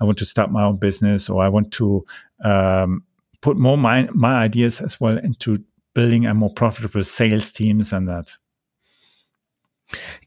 i 0.00 0.04
want 0.04 0.16
to 0.16 0.24
start 0.24 0.50
my 0.50 0.64
own 0.64 0.78
business 0.78 1.28
or 1.28 1.44
i 1.44 1.48
want 1.48 1.70
to 1.70 2.02
um, 2.42 3.02
put 3.44 3.58
more 3.58 3.76
my, 3.76 4.08
my 4.14 4.36
ideas 4.42 4.80
as 4.80 4.98
well 4.98 5.18
into 5.18 5.62
building 5.94 6.24
a 6.24 6.32
more 6.32 6.50
profitable 6.54 7.04
sales 7.04 7.52
teams 7.52 7.92
and 7.92 8.08
that 8.08 8.34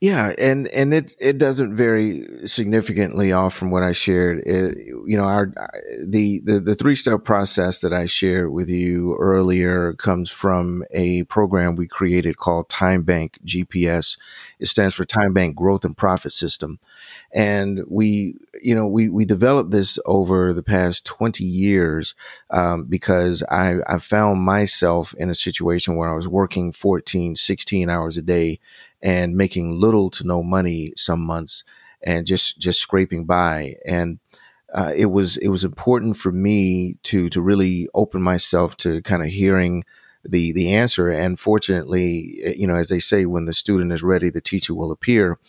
yeah, 0.01 0.33
and 0.37 0.67
and 0.67 0.93
it 0.93 1.15
it 1.19 1.37
doesn't 1.37 1.75
vary 1.75 2.27
significantly 2.45 3.31
off 3.31 3.53
from 3.53 3.71
what 3.71 3.83
I 3.83 3.91
shared. 3.91 4.39
It, 4.45 4.77
you 4.77 5.17
know, 5.17 5.23
our 5.23 5.51
the 6.05 6.39
the, 6.43 6.59
the 6.59 6.75
three 6.75 6.95
step 6.95 7.23
process 7.23 7.81
that 7.81 7.93
I 7.93 8.05
shared 8.05 8.51
with 8.51 8.69
you 8.69 9.15
earlier 9.17 9.93
comes 9.93 10.29
from 10.29 10.83
a 10.91 11.23
program 11.23 11.75
we 11.75 11.87
created 11.87 12.37
called 12.37 12.69
Time 12.69 13.03
Bank 13.03 13.39
GPS. 13.45 14.17
It 14.59 14.67
stands 14.67 14.95
for 14.95 15.05
Time 15.05 15.33
Bank 15.33 15.55
Growth 15.55 15.83
and 15.83 15.97
Profit 15.97 16.31
System, 16.31 16.79
and 17.31 17.81
we 17.87 18.35
you 18.61 18.75
know 18.75 18.87
we 18.87 19.09
we 19.09 19.25
developed 19.25 19.71
this 19.71 19.97
over 20.05 20.53
the 20.53 20.63
past 20.63 21.05
twenty 21.05 21.45
years 21.45 22.13
um, 22.51 22.83
because 22.83 23.43
I 23.49 23.77
I 23.87 23.97
found 23.97 24.41
myself 24.41 25.15
in 25.17 25.29
a 25.29 25.35
situation 25.35 25.95
where 25.95 26.09
I 26.09 26.15
was 26.15 26.27
working 26.27 26.71
14, 26.71 27.35
16 27.35 27.89
hours 27.89 28.17
a 28.17 28.21
day 28.21 28.59
and 29.01 29.35
making 29.35 29.71
little 29.71 30.09
to 30.11 30.25
no 30.25 30.43
money 30.43 30.93
some 30.95 31.19
months 31.21 31.63
and 32.01 32.25
just 32.25 32.59
just 32.59 32.79
scraping 32.79 33.25
by. 33.25 33.75
And 33.85 34.19
uh, 34.73 34.93
it 34.95 35.07
was 35.07 35.37
it 35.37 35.49
was 35.49 35.63
important 35.63 36.17
for 36.17 36.31
me 36.31 36.97
to 37.03 37.29
to 37.29 37.41
really 37.41 37.87
open 37.93 38.21
myself 38.21 38.75
to 38.77 39.01
kind 39.01 39.23
of 39.23 39.29
hearing 39.29 39.83
the 40.23 40.51
the 40.53 40.73
answer. 40.73 41.09
And 41.09 41.39
fortunately 41.39 42.39
eh, 42.43 42.53
you 42.57 42.67
know 42.67 42.75
as 42.75 42.89
they 42.89 42.99
say 42.99 43.25
when 43.25 43.45
the 43.45 43.53
student 43.53 43.91
is 43.91 44.03
ready 44.03 44.29
the 44.29 44.41
teacher 44.41 44.73
will 44.73 44.91
appear. 44.91 45.39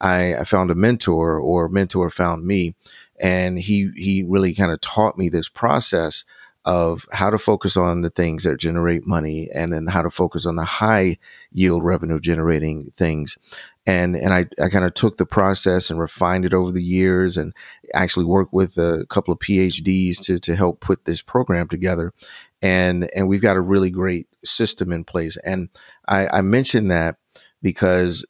I, 0.00 0.36
I 0.36 0.44
found 0.44 0.70
a 0.70 0.76
mentor 0.76 1.40
or 1.40 1.68
mentor 1.68 2.08
found 2.08 2.46
me 2.46 2.76
and 3.18 3.58
he 3.58 3.90
he 3.96 4.24
really 4.26 4.54
kind 4.54 4.70
of 4.70 4.80
taught 4.80 5.18
me 5.18 5.28
this 5.28 5.48
process 5.48 6.24
of 6.68 7.06
how 7.12 7.30
to 7.30 7.38
focus 7.38 7.78
on 7.78 8.02
the 8.02 8.10
things 8.10 8.44
that 8.44 8.60
generate 8.60 9.06
money 9.06 9.48
and 9.54 9.72
then 9.72 9.86
how 9.86 10.02
to 10.02 10.10
focus 10.10 10.44
on 10.44 10.56
the 10.56 10.64
high 10.64 11.16
yield 11.50 11.82
revenue 11.82 12.20
generating 12.20 12.90
things. 12.94 13.38
And, 13.86 14.14
and 14.14 14.34
I, 14.34 14.44
I 14.62 14.68
kind 14.68 14.84
of 14.84 14.92
took 14.92 15.16
the 15.16 15.24
process 15.24 15.88
and 15.88 15.98
refined 15.98 16.44
it 16.44 16.52
over 16.52 16.70
the 16.70 16.82
years 16.82 17.38
and 17.38 17.54
actually 17.94 18.26
worked 18.26 18.52
with 18.52 18.76
a 18.76 19.06
couple 19.08 19.32
of 19.32 19.38
PhDs 19.38 20.20
to, 20.24 20.38
to 20.38 20.54
help 20.56 20.80
put 20.80 21.06
this 21.06 21.22
program 21.22 21.68
together. 21.68 22.12
and 22.60 23.08
and 23.14 23.28
we've 23.28 23.40
got 23.40 23.56
a 23.56 23.60
really 23.60 23.90
great 23.90 24.26
system 24.44 24.92
in 24.92 25.04
place. 25.04 25.38
And 25.38 25.70
I, 26.06 26.26
I 26.28 26.42
mention 26.42 26.88
that 26.88 27.16
because 27.62 28.26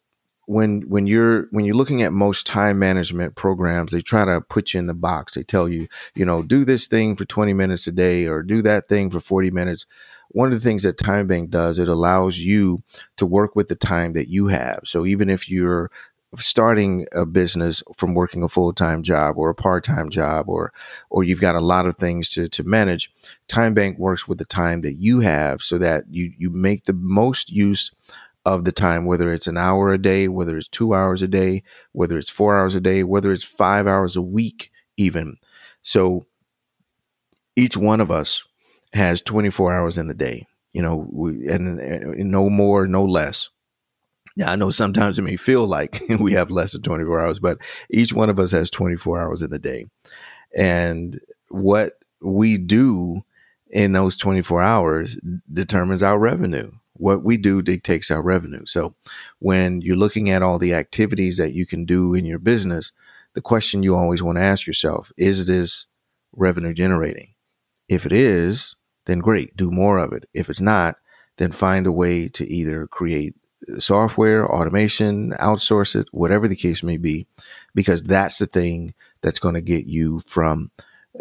when 0.49 0.81
when 0.89 1.05
you're 1.05 1.45
when 1.51 1.63
you're 1.63 1.75
looking 1.75 2.01
at 2.01 2.11
most 2.11 2.47
time 2.47 2.79
management 2.79 3.35
programs, 3.35 3.91
they 3.91 4.01
try 4.01 4.25
to 4.25 4.41
put 4.41 4.73
you 4.73 4.79
in 4.79 4.87
the 4.87 4.95
box. 4.95 5.35
They 5.35 5.43
tell 5.43 5.69
you, 5.69 5.87
you 6.15 6.25
know, 6.25 6.41
do 6.41 6.65
this 6.65 6.87
thing 6.87 7.15
for 7.15 7.23
20 7.23 7.53
minutes 7.53 7.85
a 7.85 7.91
day 7.91 8.25
or 8.25 8.41
do 8.41 8.63
that 8.63 8.87
thing 8.87 9.11
for 9.11 9.19
40 9.19 9.51
minutes. 9.51 9.85
One 10.29 10.47
of 10.47 10.55
the 10.55 10.59
things 10.59 10.81
that 10.83 10.97
Time 10.97 11.27
Bank 11.27 11.51
does, 11.51 11.77
it 11.77 11.87
allows 11.87 12.39
you 12.39 12.81
to 13.17 13.27
work 13.27 13.55
with 13.55 13.67
the 13.67 13.75
time 13.75 14.13
that 14.13 14.27
you 14.27 14.47
have. 14.47 14.79
So 14.85 15.05
even 15.05 15.29
if 15.29 15.49
you're 15.49 15.91
starting 16.35 17.05
a 17.11 17.27
business 17.27 17.83
from 17.95 18.15
working 18.15 18.41
a 18.41 18.49
full-time 18.49 19.03
job 19.03 19.37
or 19.37 19.51
a 19.51 19.55
part-time 19.55 20.09
job 20.09 20.49
or 20.49 20.73
or 21.11 21.23
you've 21.23 21.41
got 21.41 21.55
a 21.55 21.61
lot 21.61 21.85
of 21.85 21.95
things 21.97 22.27
to 22.29 22.49
to 22.49 22.63
manage, 22.63 23.11
Time 23.47 23.75
Bank 23.75 23.99
works 23.99 24.27
with 24.27 24.39
the 24.39 24.45
time 24.45 24.81
that 24.81 24.93
you 24.93 25.19
have 25.19 25.61
so 25.61 25.77
that 25.77 26.05
you 26.09 26.33
you 26.39 26.49
make 26.49 26.85
the 26.85 26.93
most 26.93 27.51
use 27.51 27.91
of 28.49 28.65
the 28.65 28.71
time, 28.71 29.05
whether 29.05 29.31
it's 29.31 29.45
an 29.45 29.57
hour 29.57 29.93
a 29.93 29.97
day, 29.99 30.27
whether 30.27 30.57
it's 30.57 30.67
two 30.67 30.95
hours 30.95 31.21
a 31.21 31.27
day, 31.27 31.61
whether 31.91 32.17
it's 32.17 32.31
four 32.31 32.59
hours 32.59 32.73
a 32.73 32.81
day, 32.81 33.03
whether 33.03 33.31
it's 33.31 33.43
five 33.43 33.85
hours 33.85 34.15
a 34.15 34.23
week, 34.23 34.71
even. 34.97 35.37
So 35.83 36.25
each 37.55 37.77
one 37.77 38.01
of 38.01 38.09
us 38.09 38.43
has 38.93 39.21
24 39.21 39.71
hours 39.71 39.99
in 39.99 40.07
the 40.07 40.15
day, 40.15 40.47
you 40.73 40.81
know, 40.81 41.07
we, 41.11 41.47
and, 41.47 41.79
and 41.79 42.31
no 42.31 42.49
more, 42.49 42.87
no 42.87 43.05
less. 43.05 43.51
Yeah, 44.35 44.51
I 44.51 44.55
know 44.55 44.71
sometimes 44.71 45.19
it 45.19 45.23
may 45.23 45.35
feel 45.35 45.67
like 45.67 46.01
we 46.19 46.33
have 46.33 46.49
less 46.49 46.71
than 46.71 46.81
24 46.81 47.19
hours, 47.19 47.37
but 47.37 47.59
each 47.91 48.13
one 48.13 48.31
of 48.31 48.39
us 48.39 48.51
has 48.51 48.71
24 48.71 49.21
hours 49.21 49.43
in 49.43 49.51
the 49.51 49.59
day. 49.59 49.85
And 50.57 51.19
what 51.49 51.93
we 52.19 52.57
do 52.57 53.21
in 53.69 53.91
those 53.91 54.17
24 54.17 54.63
hours 54.63 55.19
determines 55.53 56.01
our 56.01 56.17
revenue 56.17 56.71
what 56.99 57.23
we 57.23 57.37
do 57.37 57.61
dictates 57.61 58.11
our 58.11 58.21
revenue. 58.21 58.65
So 58.65 58.93
when 59.39 59.81
you're 59.81 59.95
looking 59.95 60.29
at 60.29 60.43
all 60.43 60.59
the 60.59 60.73
activities 60.73 61.37
that 61.37 61.53
you 61.53 61.65
can 61.65 61.85
do 61.85 62.13
in 62.13 62.25
your 62.25 62.39
business, 62.39 62.91
the 63.33 63.41
question 63.41 63.83
you 63.83 63.95
always 63.95 64.21
want 64.21 64.37
to 64.37 64.43
ask 64.43 64.67
yourself 64.67 65.11
is 65.17 65.47
this 65.47 65.87
revenue 66.33 66.73
generating? 66.73 67.33
If 67.87 68.05
it 68.05 68.11
is, 68.11 68.75
then 69.05 69.19
great, 69.19 69.55
do 69.55 69.71
more 69.71 69.97
of 69.97 70.13
it. 70.13 70.27
If 70.33 70.49
it's 70.49 70.61
not, 70.61 70.97
then 71.37 71.51
find 71.51 71.87
a 71.87 71.91
way 71.91 72.27
to 72.29 72.47
either 72.47 72.85
create 72.85 73.33
uh, 73.67 73.79
software, 73.79 74.45
automation, 74.45 75.31
outsource 75.39 75.95
it, 75.95 76.07
whatever 76.11 76.47
the 76.47 76.55
case 76.55 76.83
may 76.83 76.97
be, 76.97 77.25
because 77.73 78.03
that's 78.03 78.37
the 78.37 78.45
thing 78.45 78.93
that's 79.21 79.39
going 79.39 79.55
to 79.55 79.61
get 79.61 79.85
you 79.85 80.19
from 80.19 80.69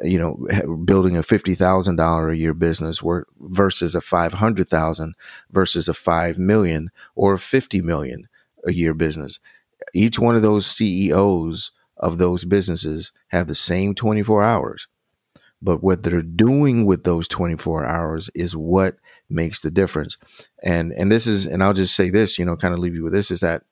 you 0.02 0.18
know, 0.18 0.76
building 0.84 1.16
a 1.16 1.22
fifty 1.22 1.54
thousand 1.54 1.96
dollar 1.96 2.30
a 2.30 2.36
year 2.36 2.54
business 2.54 3.02
versus 3.40 3.94
a 3.94 4.00
five 4.00 4.34
hundred 4.34 4.68
thousand 4.68 5.14
versus 5.50 5.88
a 5.88 5.94
five 5.94 6.38
million 6.38 6.90
or 7.14 7.36
fifty 7.36 7.80
million 7.80 8.28
a 8.66 8.72
year 8.72 8.94
business. 8.94 9.38
Each 9.94 10.18
one 10.18 10.36
of 10.36 10.42
those 10.42 10.66
CEOs 10.66 11.72
of 11.96 12.18
those 12.18 12.44
businesses 12.44 13.12
have 13.28 13.46
the 13.46 13.54
same 13.54 13.94
twenty 13.94 14.22
four 14.22 14.42
hours, 14.42 14.86
but 15.62 15.82
what 15.82 16.02
they're 16.02 16.22
doing 16.22 16.84
with 16.84 17.04
those 17.04 17.26
twenty 17.26 17.56
four 17.56 17.84
hours 17.84 18.30
is 18.34 18.56
what 18.56 18.96
makes 19.30 19.60
the 19.60 19.70
difference. 19.70 20.16
And 20.62 20.92
and 20.92 21.10
this 21.10 21.26
is, 21.26 21.46
and 21.46 21.62
I'll 21.62 21.72
just 21.72 21.96
say 21.96 22.10
this, 22.10 22.38
you 22.38 22.44
know, 22.44 22.56
kind 22.56 22.74
of 22.74 22.80
leave 22.80 22.94
you 22.94 23.04
with 23.04 23.12
this 23.12 23.30
is 23.30 23.40
that 23.40 23.64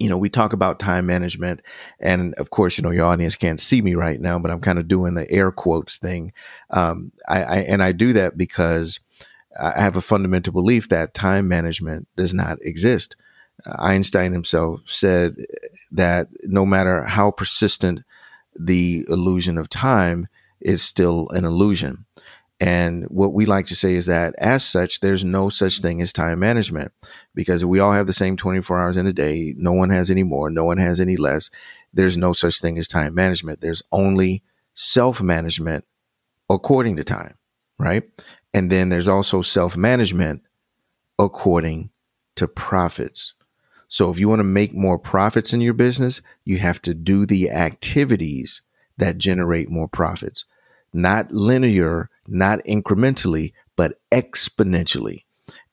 you 0.00 0.08
know, 0.08 0.16
we 0.16 0.30
talk 0.30 0.52
about 0.52 0.80
time 0.80 1.06
management. 1.06 1.60
And 2.00 2.34
of 2.34 2.50
course, 2.50 2.78
you 2.78 2.82
know, 2.82 2.90
your 2.90 3.04
audience 3.04 3.36
can't 3.36 3.60
see 3.60 3.82
me 3.82 3.94
right 3.94 4.20
now, 4.20 4.38
but 4.38 4.50
I'm 4.50 4.60
kind 4.60 4.78
of 4.78 4.88
doing 4.88 5.14
the 5.14 5.30
air 5.30 5.52
quotes 5.52 5.98
thing. 5.98 6.32
Um, 6.70 7.12
I, 7.28 7.42
I, 7.42 7.56
and 7.58 7.82
I 7.82 7.92
do 7.92 8.14
that 8.14 8.36
because 8.36 8.98
I 9.60 9.80
have 9.80 9.96
a 9.96 10.00
fundamental 10.00 10.54
belief 10.54 10.88
that 10.88 11.12
time 11.12 11.48
management 11.48 12.08
does 12.16 12.32
not 12.32 12.58
exist. 12.62 13.14
Uh, 13.66 13.76
Einstein 13.78 14.32
himself 14.32 14.80
said 14.86 15.36
that 15.92 16.28
no 16.44 16.64
matter 16.64 17.04
how 17.04 17.30
persistent 17.30 18.02
the 18.58 19.04
illusion 19.08 19.58
of 19.58 19.68
time 19.68 20.28
is 20.60 20.82
still 20.82 21.28
an 21.30 21.44
illusion. 21.44 22.06
And 22.60 23.04
what 23.04 23.32
we 23.32 23.46
like 23.46 23.66
to 23.66 23.74
say 23.74 23.94
is 23.94 24.04
that 24.06 24.34
as 24.36 24.62
such, 24.62 25.00
there's 25.00 25.24
no 25.24 25.48
such 25.48 25.80
thing 25.80 26.02
as 26.02 26.12
time 26.12 26.40
management 26.40 26.92
because 27.34 27.64
we 27.64 27.80
all 27.80 27.92
have 27.92 28.06
the 28.06 28.12
same 28.12 28.36
24 28.36 28.78
hours 28.78 28.96
in 28.98 29.06
a 29.06 29.14
day. 29.14 29.54
No 29.56 29.72
one 29.72 29.88
has 29.88 30.10
any 30.10 30.22
more. 30.22 30.50
No 30.50 30.64
one 30.64 30.76
has 30.76 31.00
any 31.00 31.16
less. 31.16 31.48
There's 31.94 32.18
no 32.18 32.34
such 32.34 32.60
thing 32.60 32.76
as 32.76 32.86
time 32.86 33.14
management. 33.14 33.62
There's 33.62 33.82
only 33.90 34.42
self 34.74 35.22
management 35.22 35.86
according 36.50 36.96
to 36.96 37.04
time, 37.04 37.34
right? 37.78 38.02
And 38.52 38.70
then 38.70 38.90
there's 38.90 39.08
also 39.08 39.40
self 39.40 39.74
management 39.74 40.42
according 41.18 41.88
to 42.36 42.46
profits. 42.46 43.34
So 43.88 44.10
if 44.10 44.20
you 44.20 44.28
want 44.28 44.40
to 44.40 44.44
make 44.44 44.74
more 44.74 44.98
profits 44.98 45.54
in 45.54 45.62
your 45.62 45.74
business, 45.74 46.20
you 46.44 46.58
have 46.58 46.82
to 46.82 46.92
do 46.92 47.24
the 47.24 47.50
activities 47.50 48.60
that 48.98 49.16
generate 49.16 49.70
more 49.70 49.88
profits 49.88 50.44
not 50.92 51.30
linear, 51.32 52.10
not 52.30 52.60
incrementally, 52.64 53.52
but 53.76 53.98
exponentially. 54.10 55.24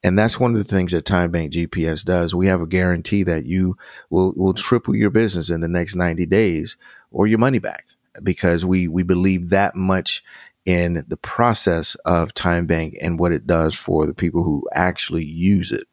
And 0.02 0.18
that's 0.18 0.38
one 0.38 0.52
of 0.52 0.58
the 0.58 0.64
things 0.64 0.92
that 0.92 1.04
Time 1.04 1.30
Bank 1.30 1.52
GPS 1.52 2.04
does. 2.04 2.34
We 2.34 2.46
have 2.46 2.60
a 2.60 2.66
guarantee 2.66 3.22
that 3.24 3.44
you 3.44 3.76
will, 4.10 4.32
will 4.36 4.54
triple 4.54 4.94
your 4.94 5.10
business 5.10 5.50
in 5.50 5.60
the 5.60 5.68
next 5.68 5.94
90 5.94 6.26
days 6.26 6.76
or 7.10 7.26
your 7.26 7.38
money 7.38 7.58
back 7.58 7.86
because 8.22 8.64
we, 8.64 8.88
we 8.88 9.02
believe 9.02 9.50
that 9.50 9.74
much 9.74 10.22
in 10.64 11.04
the 11.08 11.16
process 11.16 11.94
of 12.04 12.34
Time 12.34 12.66
Bank 12.66 12.96
and 13.00 13.18
what 13.18 13.32
it 13.32 13.46
does 13.46 13.74
for 13.74 14.06
the 14.06 14.14
people 14.14 14.42
who 14.42 14.68
actually 14.72 15.24
use 15.24 15.72
it. 15.72 15.86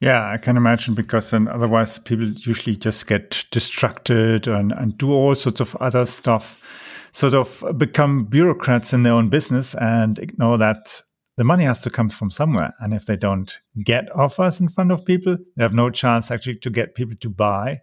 Yeah, 0.00 0.30
I 0.30 0.38
can 0.38 0.56
imagine 0.56 0.94
because 0.94 1.30
then 1.30 1.46
otherwise 1.46 1.98
people 1.98 2.26
usually 2.26 2.74
just 2.74 3.06
get 3.06 3.44
distracted 3.50 4.48
and, 4.48 4.72
and 4.72 4.96
do 4.96 5.12
all 5.12 5.34
sorts 5.34 5.60
of 5.60 5.76
other 5.76 6.06
stuff 6.06 6.58
sort 7.12 7.34
of 7.34 7.64
become 7.76 8.24
bureaucrats 8.24 8.92
in 8.92 9.02
their 9.02 9.12
own 9.12 9.28
business 9.28 9.74
and 9.74 10.18
ignore 10.18 10.58
that 10.58 11.02
the 11.36 11.44
money 11.44 11.64
has 11.64 11.78
to 11.80 11.90
come 11.90 12.10
from 12.10 12.30
somewhere. 12.30 12.74
And 12.80 12.92
if 12.92 13.06
they 13.06 13.16
don't 13.16 13.58
get 13.82 14.14
offers 14.14 14.60
in 14.60 14.68
front 14.68 14.92
of 14.92 15.04
people, 15.04 15.36
they 15.56 15.62
have 15.62 15.72
no 15.72 15.90
chance 15.90 16.30
actually 16.30 16.56
to 16.56 16.70
get 16.70 16.94
people 16.94 17.16
to 17.20 17.30
buy 17.30 17.80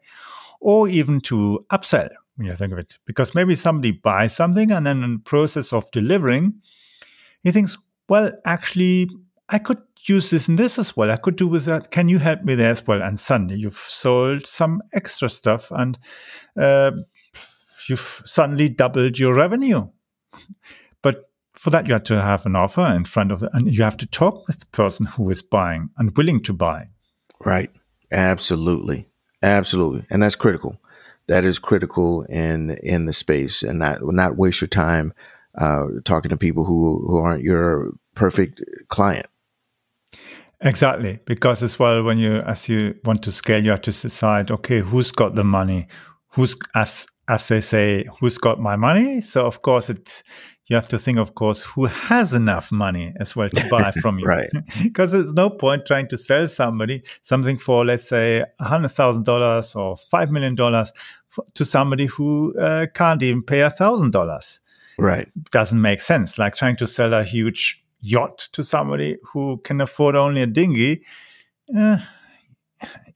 or 0.60 0.88
even 0.88 1.22
to 1.22 1.66
upsell 1.72 2.10
when 2.36 2.48
you 2.48 2.56
think 2.56 2.72
of 2.74 2.80
it. 2.80 2.98
Because 3.06 3.34
maybe 3.34 3.56
somebody 3.56 3.92
buys 3.92 4.36
something 4.36 4.72
and 4.72 4.86
then 4.86 5.04
in 5.04 5.14
the 5.14 5.20
process 5.20 5.74
of 5.74 5.90
delivering, 5.92 6.54
he 7.44 7.52
thinks, 7.52 7.78
well, 8.10 8.32
actually, 8.46 9.10
I 9.50 9.60
could 9.60 9.82
use 10.04 10.30
this 10.30 10.48
and 10.48 10.58
this 10.58 10.80
as 10.80 10.96
well. 10.96 11.12
I 11.12 11.18
could 11.18 11.36
do 11.36 11.48
with 11.48 11.66
that. 11.66 11.92
Can 11.92 12.08
you 12.08 12.20
help 12.20 12.44
me 12.44 12.56
there 12.56 12.70
as 12.70 12.86
well? 12.86 13.02
And 13.02 13.20
suddenly 13.20 13.56
you've 13.56 13.74
sold 13.74 14.46
some 14.46 14.82
extra 14.94 15.30
stuff 15.30 15.72
and 15.72 15.98
uh, 16.60 16.92
you've 17.90 18.22
suddenly 18.26 18.70
doubled 18.70 19.20
your 19.20 19.34
revenue. 19.34 19.88
But 21.02 21.30
for 21.54 21.70
that, 21.70 21.88
you 21.88 21.94
have 21.94 22.04
to 22.04 22.22
have 22.22 22.46
an 22.46 22.56
offer 22.56 22.86
in 22.94 23.06
front 23.06 23.32
of 23.32 23.40
the, 23.40 23.50
and 23.54 23.74
you 23.74 23.84
have 23.84 23.98
to 23.98 24.06
talk 24.06 24.48
with 24.48 24.60
the 24.60 24.66
person 24.68 25.06
who 25.06 25.30
is 25.30 25.42
buying 25.42 25.90
and 25.98 26.16
willing 26.16 26.42
to 26.44 26.54
buy. 26.54 26.90
Right. 27.44 27.72
Absolutely. 28.12 29.08
Absolutely. 29.42 30.06
And 30.10 30.24
that's 30.24 30.36
critical. 30.36 30.80
That 31.28 31.44
is 31.44 31.60
critical 31.60 32.24
in 32.24 32.78
in 32.82 33.06
the 33.06 33.14
space 33.14 33.62
and 33.62 33.80
not 33.80 34.00
not 34.02 34.38
waste 34.38 34.62
your 34.62 34.70
time 34.70 35.14
uh, 35.58 35.88
talking 36.06 36.30
to 36.30 36.38
people 36.38 36.64
who 36.64 37.04
who 37.06 37.18
aren't 37.18 37.44
your 37.44 37.92
perfect 38.16 38.62
client. 38.88 39.28
Exactly, 40.62 41.20
because 41.26 41.62
as 41.62 41.78
well, 41.78 42.02
when 42.02 42.18
you 42.18 42.38
as 42.38 42.70
you 42.70 42.96
want 43.04 43.24
to 43.24 43.32
scale, 43.32 43.64
you 43.64 43.72
have 43.72 43.82
to 43.82 43.92
decide, 43.92 44.50
okay, 44.52 44.80
who's 44.80 45.12
got 45.12 45.36
the 45.36 45.44
money, 45.44 45.88
who's 46.30 46.56
as 46.74 47.08
as 47.28 47.48
they 47.48 47.62
say, 47.62 48.06
who's 48.20 48.38
got 48.38 48.60
my 48.60 48.76
money? 48.76 49.22
So 49.22 49.46
of 49.46 49.62
course 49.62 49.90
it 49.90 50.24
you 50.68 50.76
have 50.76 50.88
to 50.90 51.00
think, 51.00 51.18
of 51.18 51.34
course, 51.34 51.62
who 51.62 51.86
has 51.86 52.34
enough 52.34 52.72
money 52.72 53.14
as 53.20 53.36
well 53.36 53.50
to 53.50 53.70
buy 53.70 53.92
from 54.02 54.20
you. 54.20 54.26
right. 54.26 54.50
because 54.84 55.14
there's 55.14 55.32
no 55.32 55.50
point 55.50 55.86
trying 55.86 56.10
to 56.10 56.18
sell 56.18 56.46
somebody 56.46 57.04
something 57.22 57.58
for, 57.58 57.86
let's 57.86 58.08
say, 58.08 58.44
$100,000 58.62 59.76
or 59.78 59.96
$5 59.96 60.30
million 60.30 60.56
to 61.54 61.66
somebody 61.66 62.08
who 62.08 62.58
uh, 62.60 62.86
can't 62.94 63.24
even 63.24 63.44
pay 63.44 63.60
$1,000. 63.60 64.60
Right. 65.00 65.30
Doesn't 65.52 65.82
make 65.82 66.02
sense. 66.02 66.38
Like 66.38 66.56
trying 66.56 66.76
to 66.78 66.88
sell 66.88 67.14
a 67.14 67.24
huge 67.24 67.82
yacht 68.02 68.50
to 68.52 68.64
somebody 68.64 69.18
who 69.32 69.62
can 69.64 69.80
afford 69.80 70.16
only 70.16 70.42
a 70.42 70.48
dinghy. 70.48 71.04
Uh, 71.76 72.00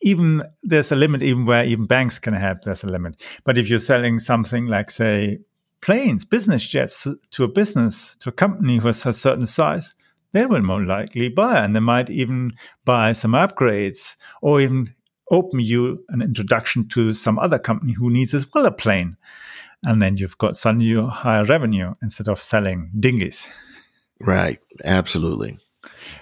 even 0.01 0.41
there's 0.63 0.91
a 0.91 0.95
limit 0.95 1.21
even 1.21 1.45
where 1.45 1.63
even 1.63 1.85
banks 1.85 2.19
can 2.19 2.33
help 2.33 2.61
there's 2.63 2.83
a 2.83 2.87
limit 2.87 3.21
but 3.43 3.57
if 3.57 3.69
you're 3.69 3.79
selling 3.79 4.19
something 4.19 4.65
like 4.65 4.89
say 4.91 5.39
planes 5.81 6.25
business 6.25 6.65
jets 6.65 7.07
to 7.31 7.43
a 7.43 7.47
business 7.47 8.15
to 8.17 8.29
a 8.29 8.33
company 8.33 8.77
who 8.77 8.87
has 8.87 9.05
a 9.05 9.13
certain 9.13 9.45
size 9.45 9.93
they 10.33 10.45
will 10.45 10.61
more 10.61 10.83
likely 10.83 11.29
buy 11.29 11.63
and 11.63 11.75
they 11.75 11.79
might 11.79 12.09
even 12.09 12.51
buy 12.85 13.11
some 13.11 13.31
upgrades 13.33 14.15
or 14.41 14.61
even 14.61 14.93
open 15.29 15.59
you 15.59 16.03
an 16.09 16.21
introduction 16.21 16.87
to 16.87 17.13
some 17.13 17.39
other 17.39 17.59
company 17.59 17.93
who 17.93 18.09
needs 18.09 18.33
as 18.33 18.45
well 18.53 18.65
a 18.65 18.71
plane 18.71 19.15
and 19.83 20.01
then 20.01 20.17
you've 20.17 20.37
got 20.37 20.55
suddenly 20.55 20.93
higher 21.09 21.43
revenue 21.45 21.93
instead 22.01 22.27
of 22.27 22.39
selling 22.39 22.91
dinghies 22.99 23.47
Right. 24.21 24.59
Absolutely. 24.83 25.57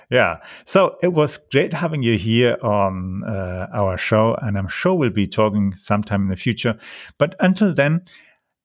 Yeah. 0.09 0.37
So 0.65 0.97
it 1.01 1.13
was 1.13 1.37
great 1.51 1.73
having 1.73 2.03
you 2.03 2.17
here 2.17 2.57
on 2.63 3.23
uh, 3.23 3.67
our 3.73 3.97
show, 3.97 4.35
and 4.41 4.57
I'm 4.57 4.67
sure 4.67 4.95
we'll 4.95 5.09
be 5.09 5.27
talking 5.27 5.73
sometime 5.75 6.23
in 6.23 6.29
the 6.29 6.35
future. 6.35 6.77
But 7.17 7.35
until 7.39 7.73
then, 7.73 8.01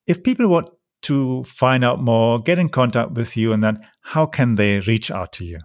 if 0.06 0.22
people 0.22 0.48
want 0.48 0.70
to 1.02 1.44
find 1.44 1.84
out 1.84 2.02
more, 2.02 2.40
get 2.40 2.58
in 2.58 2.68
contact 2.68 3.12
with 3.12 3.36
you, 3.36 3.52
and 3.52 3.62
then 3.62 3.86
how 4.00 4.26
can 4.26 4.54
they 4.54 4.80
reach 4.80 5.10
out 5.10 5.32
to 5.34 5.44
you? 5.44 5.60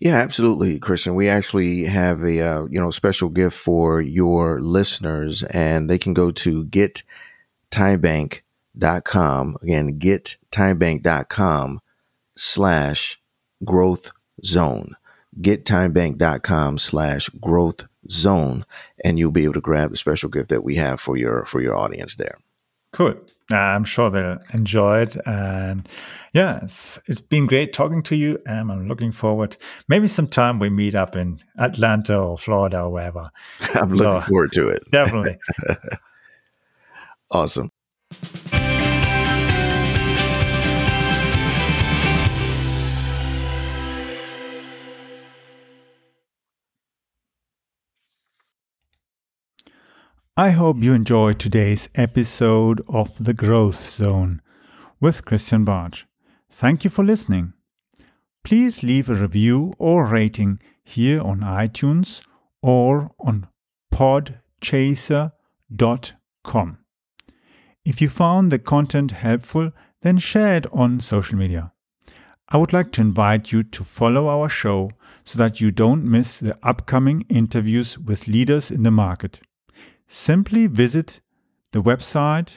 Yeah, 0.00 0.14
absolutely, 0.14 0.78
Christian. 0.78 1.14
We 1.14 1.28
actually 1.28 1.84
have 1.84 2.22
a 2.22 2.40
uh, 2.40 2.66
you 2.70 2.80
know 2.80 2.90
special 2.90 3.28
gift 3.28 3.56
for 3.56 4.00
your 4.00 4.60
listeners, 4.60 5.42
and 5.44 5.88
they 5.88 5.98
can 5.98 6.14
go 6.14 6.30
to 6.30 6.64
gettimebank.com. 6.66 9.56
Again, 9.62 9.98
gettimebank.com 9.98 11.80
slash 12.36 13.22
growth 13.64 14.12
zone. 14.44 14.96
Gettimebank.com 15.40 16.78
slash 16.78 17.28
growth 17.40 17.86
zone, 18.10 18.66
and 19.04 19.18
you'll 19.18 19.30
be 19.30 19.44
able 19.44 19.54
to 19.54 19.60
grab 19.60 19.90
the 19.90 19.96
special 19.96 20.28
gift 20.28 20.50
that 20.50 20.64
we 20.64 20.74
have 20.76 21.00
for 21.00 21.16
your 21.16 21.44
for 21.46 21.60
your 21.60 21.74
audience 21.76 22.16
there. 22.16 22.36
Cool. 22.92 23.14
Uh, 23.50 23.56
I'm 23.56 23.84
sure 23.84 24.10
they'll 24.10 24.38
enjoy 24.52 25.02
it. 25.02 25.16
And 25.26 25.88
yeah, 26.34 26.60
it's, 26.62 26.98
it's 27.06 27.22
been 27.22 27.46
great 27.46 27.72
talking 27.72 28.02
to 28.04 28.16
you. 28.16 28.38
And 28.46 28.70
I'm 28.70 28.86
looking 28.86 29.12
forward. 29.12 29.56
Maybe 29.88 30.06
sometime 30.06 30.58
we 30.58 30.68
meet 30.68 30.94
up 30.94 31.16
in 31.16 31.40
Atlanta 31.58 32.18
or 32.18 32.38
Florida 32.38 32.82
or 32.82 32.90
wherever. 32.90 33.30
I'm 33.74 33.90
so, 33.90 33.96
looking 33.96 34.28
forward 34.28 34.52
to 34.52 34.68
it. 34.68 34.82
Definitely. 34.90 35.38
awesome. 37.30 37.70
I 50.34 50.48
hope 50.48 50.82
you 50.82 50.94
enjoyed 50.94 51.38
today's 51.38 51.90
episode 51.94 52.80
of 52.88 53.22
The 53.22 53.34
Growth 53.34 53.90
Zone 53.90 54.40
with 54.98 55.26
Christian 55.26 55.66
Bartsch. 55.66 56.04
Thank 56.48 56.84
you 56.84 56.90
for 56.90 57.04
listening. 57.04 57.52
Please 58.42 58.82
leave 58.82 59.10
a 59.10 59.14
review 59.14 59.74
or 59.78 60.06
rating 60.06 60.58
here 60.82 61.20
on 61.20 61.40
iTunes 61.40 62.22
or 62.62 63.10
on 63.20 63.46
podchaser.com. 63.92 66.78
If 67.84 68.00
you 68.00 68.08
found 68.08 68.50
the 68.50 68.58
content 68.58 69.10
helpful, 69.10 69.72
then 70.00 70.16
share 70.16 70.56
it 70.56 70.64
on 70.72 71.00
social 71.00 71.36
media. 71.36 71.72
I 72.48 72.56
would 72.56 72.72
like 72.72 72.90
to 72.92 73.02
invite 73.02 73.52
you 73.52 73.64
to 73.64 73.84
follow 73.84 74.28
our 74.28 74.48
show 74.48 74.92
so 75.24 75.38
that 75.38 75.60
you 75.60 75.70
don't 75.70 76.10
miss 76.10 76.38
the 76.38 76.56
upcoming 76.62 77.26
interviews 77.28 77.98
with 77.98 78.28
leaders 78.28 78.70
in 78.70 78.82
the 78.82 78.90
market 78.90 79.42
simply 80.12 80.66
visit 80.66 81.20
the 81.70 81.82
website 81.82 82.56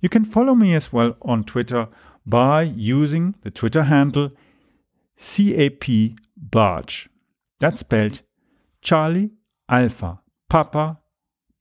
You 0.00 0.08
can 0.08 0.24
follow 0.24 0.54
me 0.54 0.74
as 0.74 0.92
well 0.92 1.16
on 1.22 1.44
Twitter 1.44 1.88
by 2.26 2.62
using 2.62 3.34
the 3.42 3.50
Twitter 3.50 3.84
handle 3.84 4.30
CAP 5.16 6.16
Bartsch. 6.50 7.08
That's 7.60 7.80
spelled 7.80 8.22
Charlie 8.82 9.30
Alpha 9.68 10.20
Papa 10.48 10.98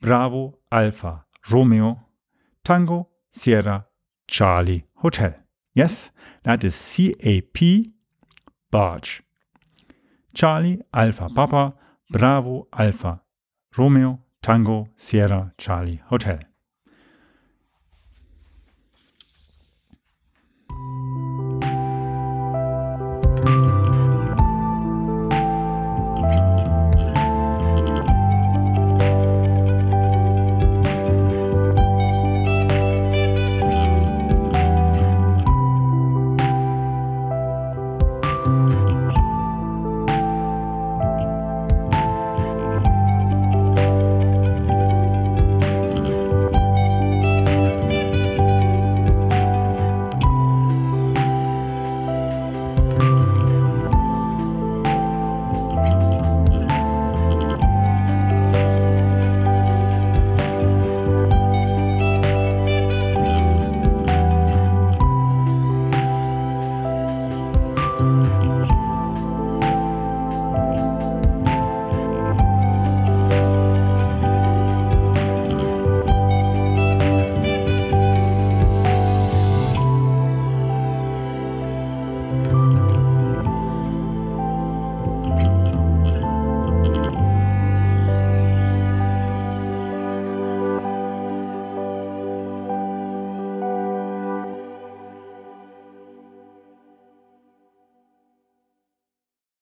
Bravo 0.01 0.59
Alpha 0.71 1.25
Romeo 1.49 1.99
Tango 2.63 3.09
Sierra 3.31 3.85
Charlie 4.27 4.85
Hotel. 4.95 5.33
Yes, 5.73 6.09
that 6.43 6.63
is 6.63 6.75
CAP 6.75 7.87
Bartsch. 8.71 9.21
Charlie, 10.33 10.81
Alpha, 10.93 11.27
mm. 11.29 11.35
Papa, 11.35 11.73
Bravo, 12.09 12.67
Alpha, 12.77 13.21
Romeo, 13.77 14.19
Tango, 14.41 14.87
Sierra, 14.97 15.53
Charlie, 15.57 16.01
Hotel. 16.09 16.39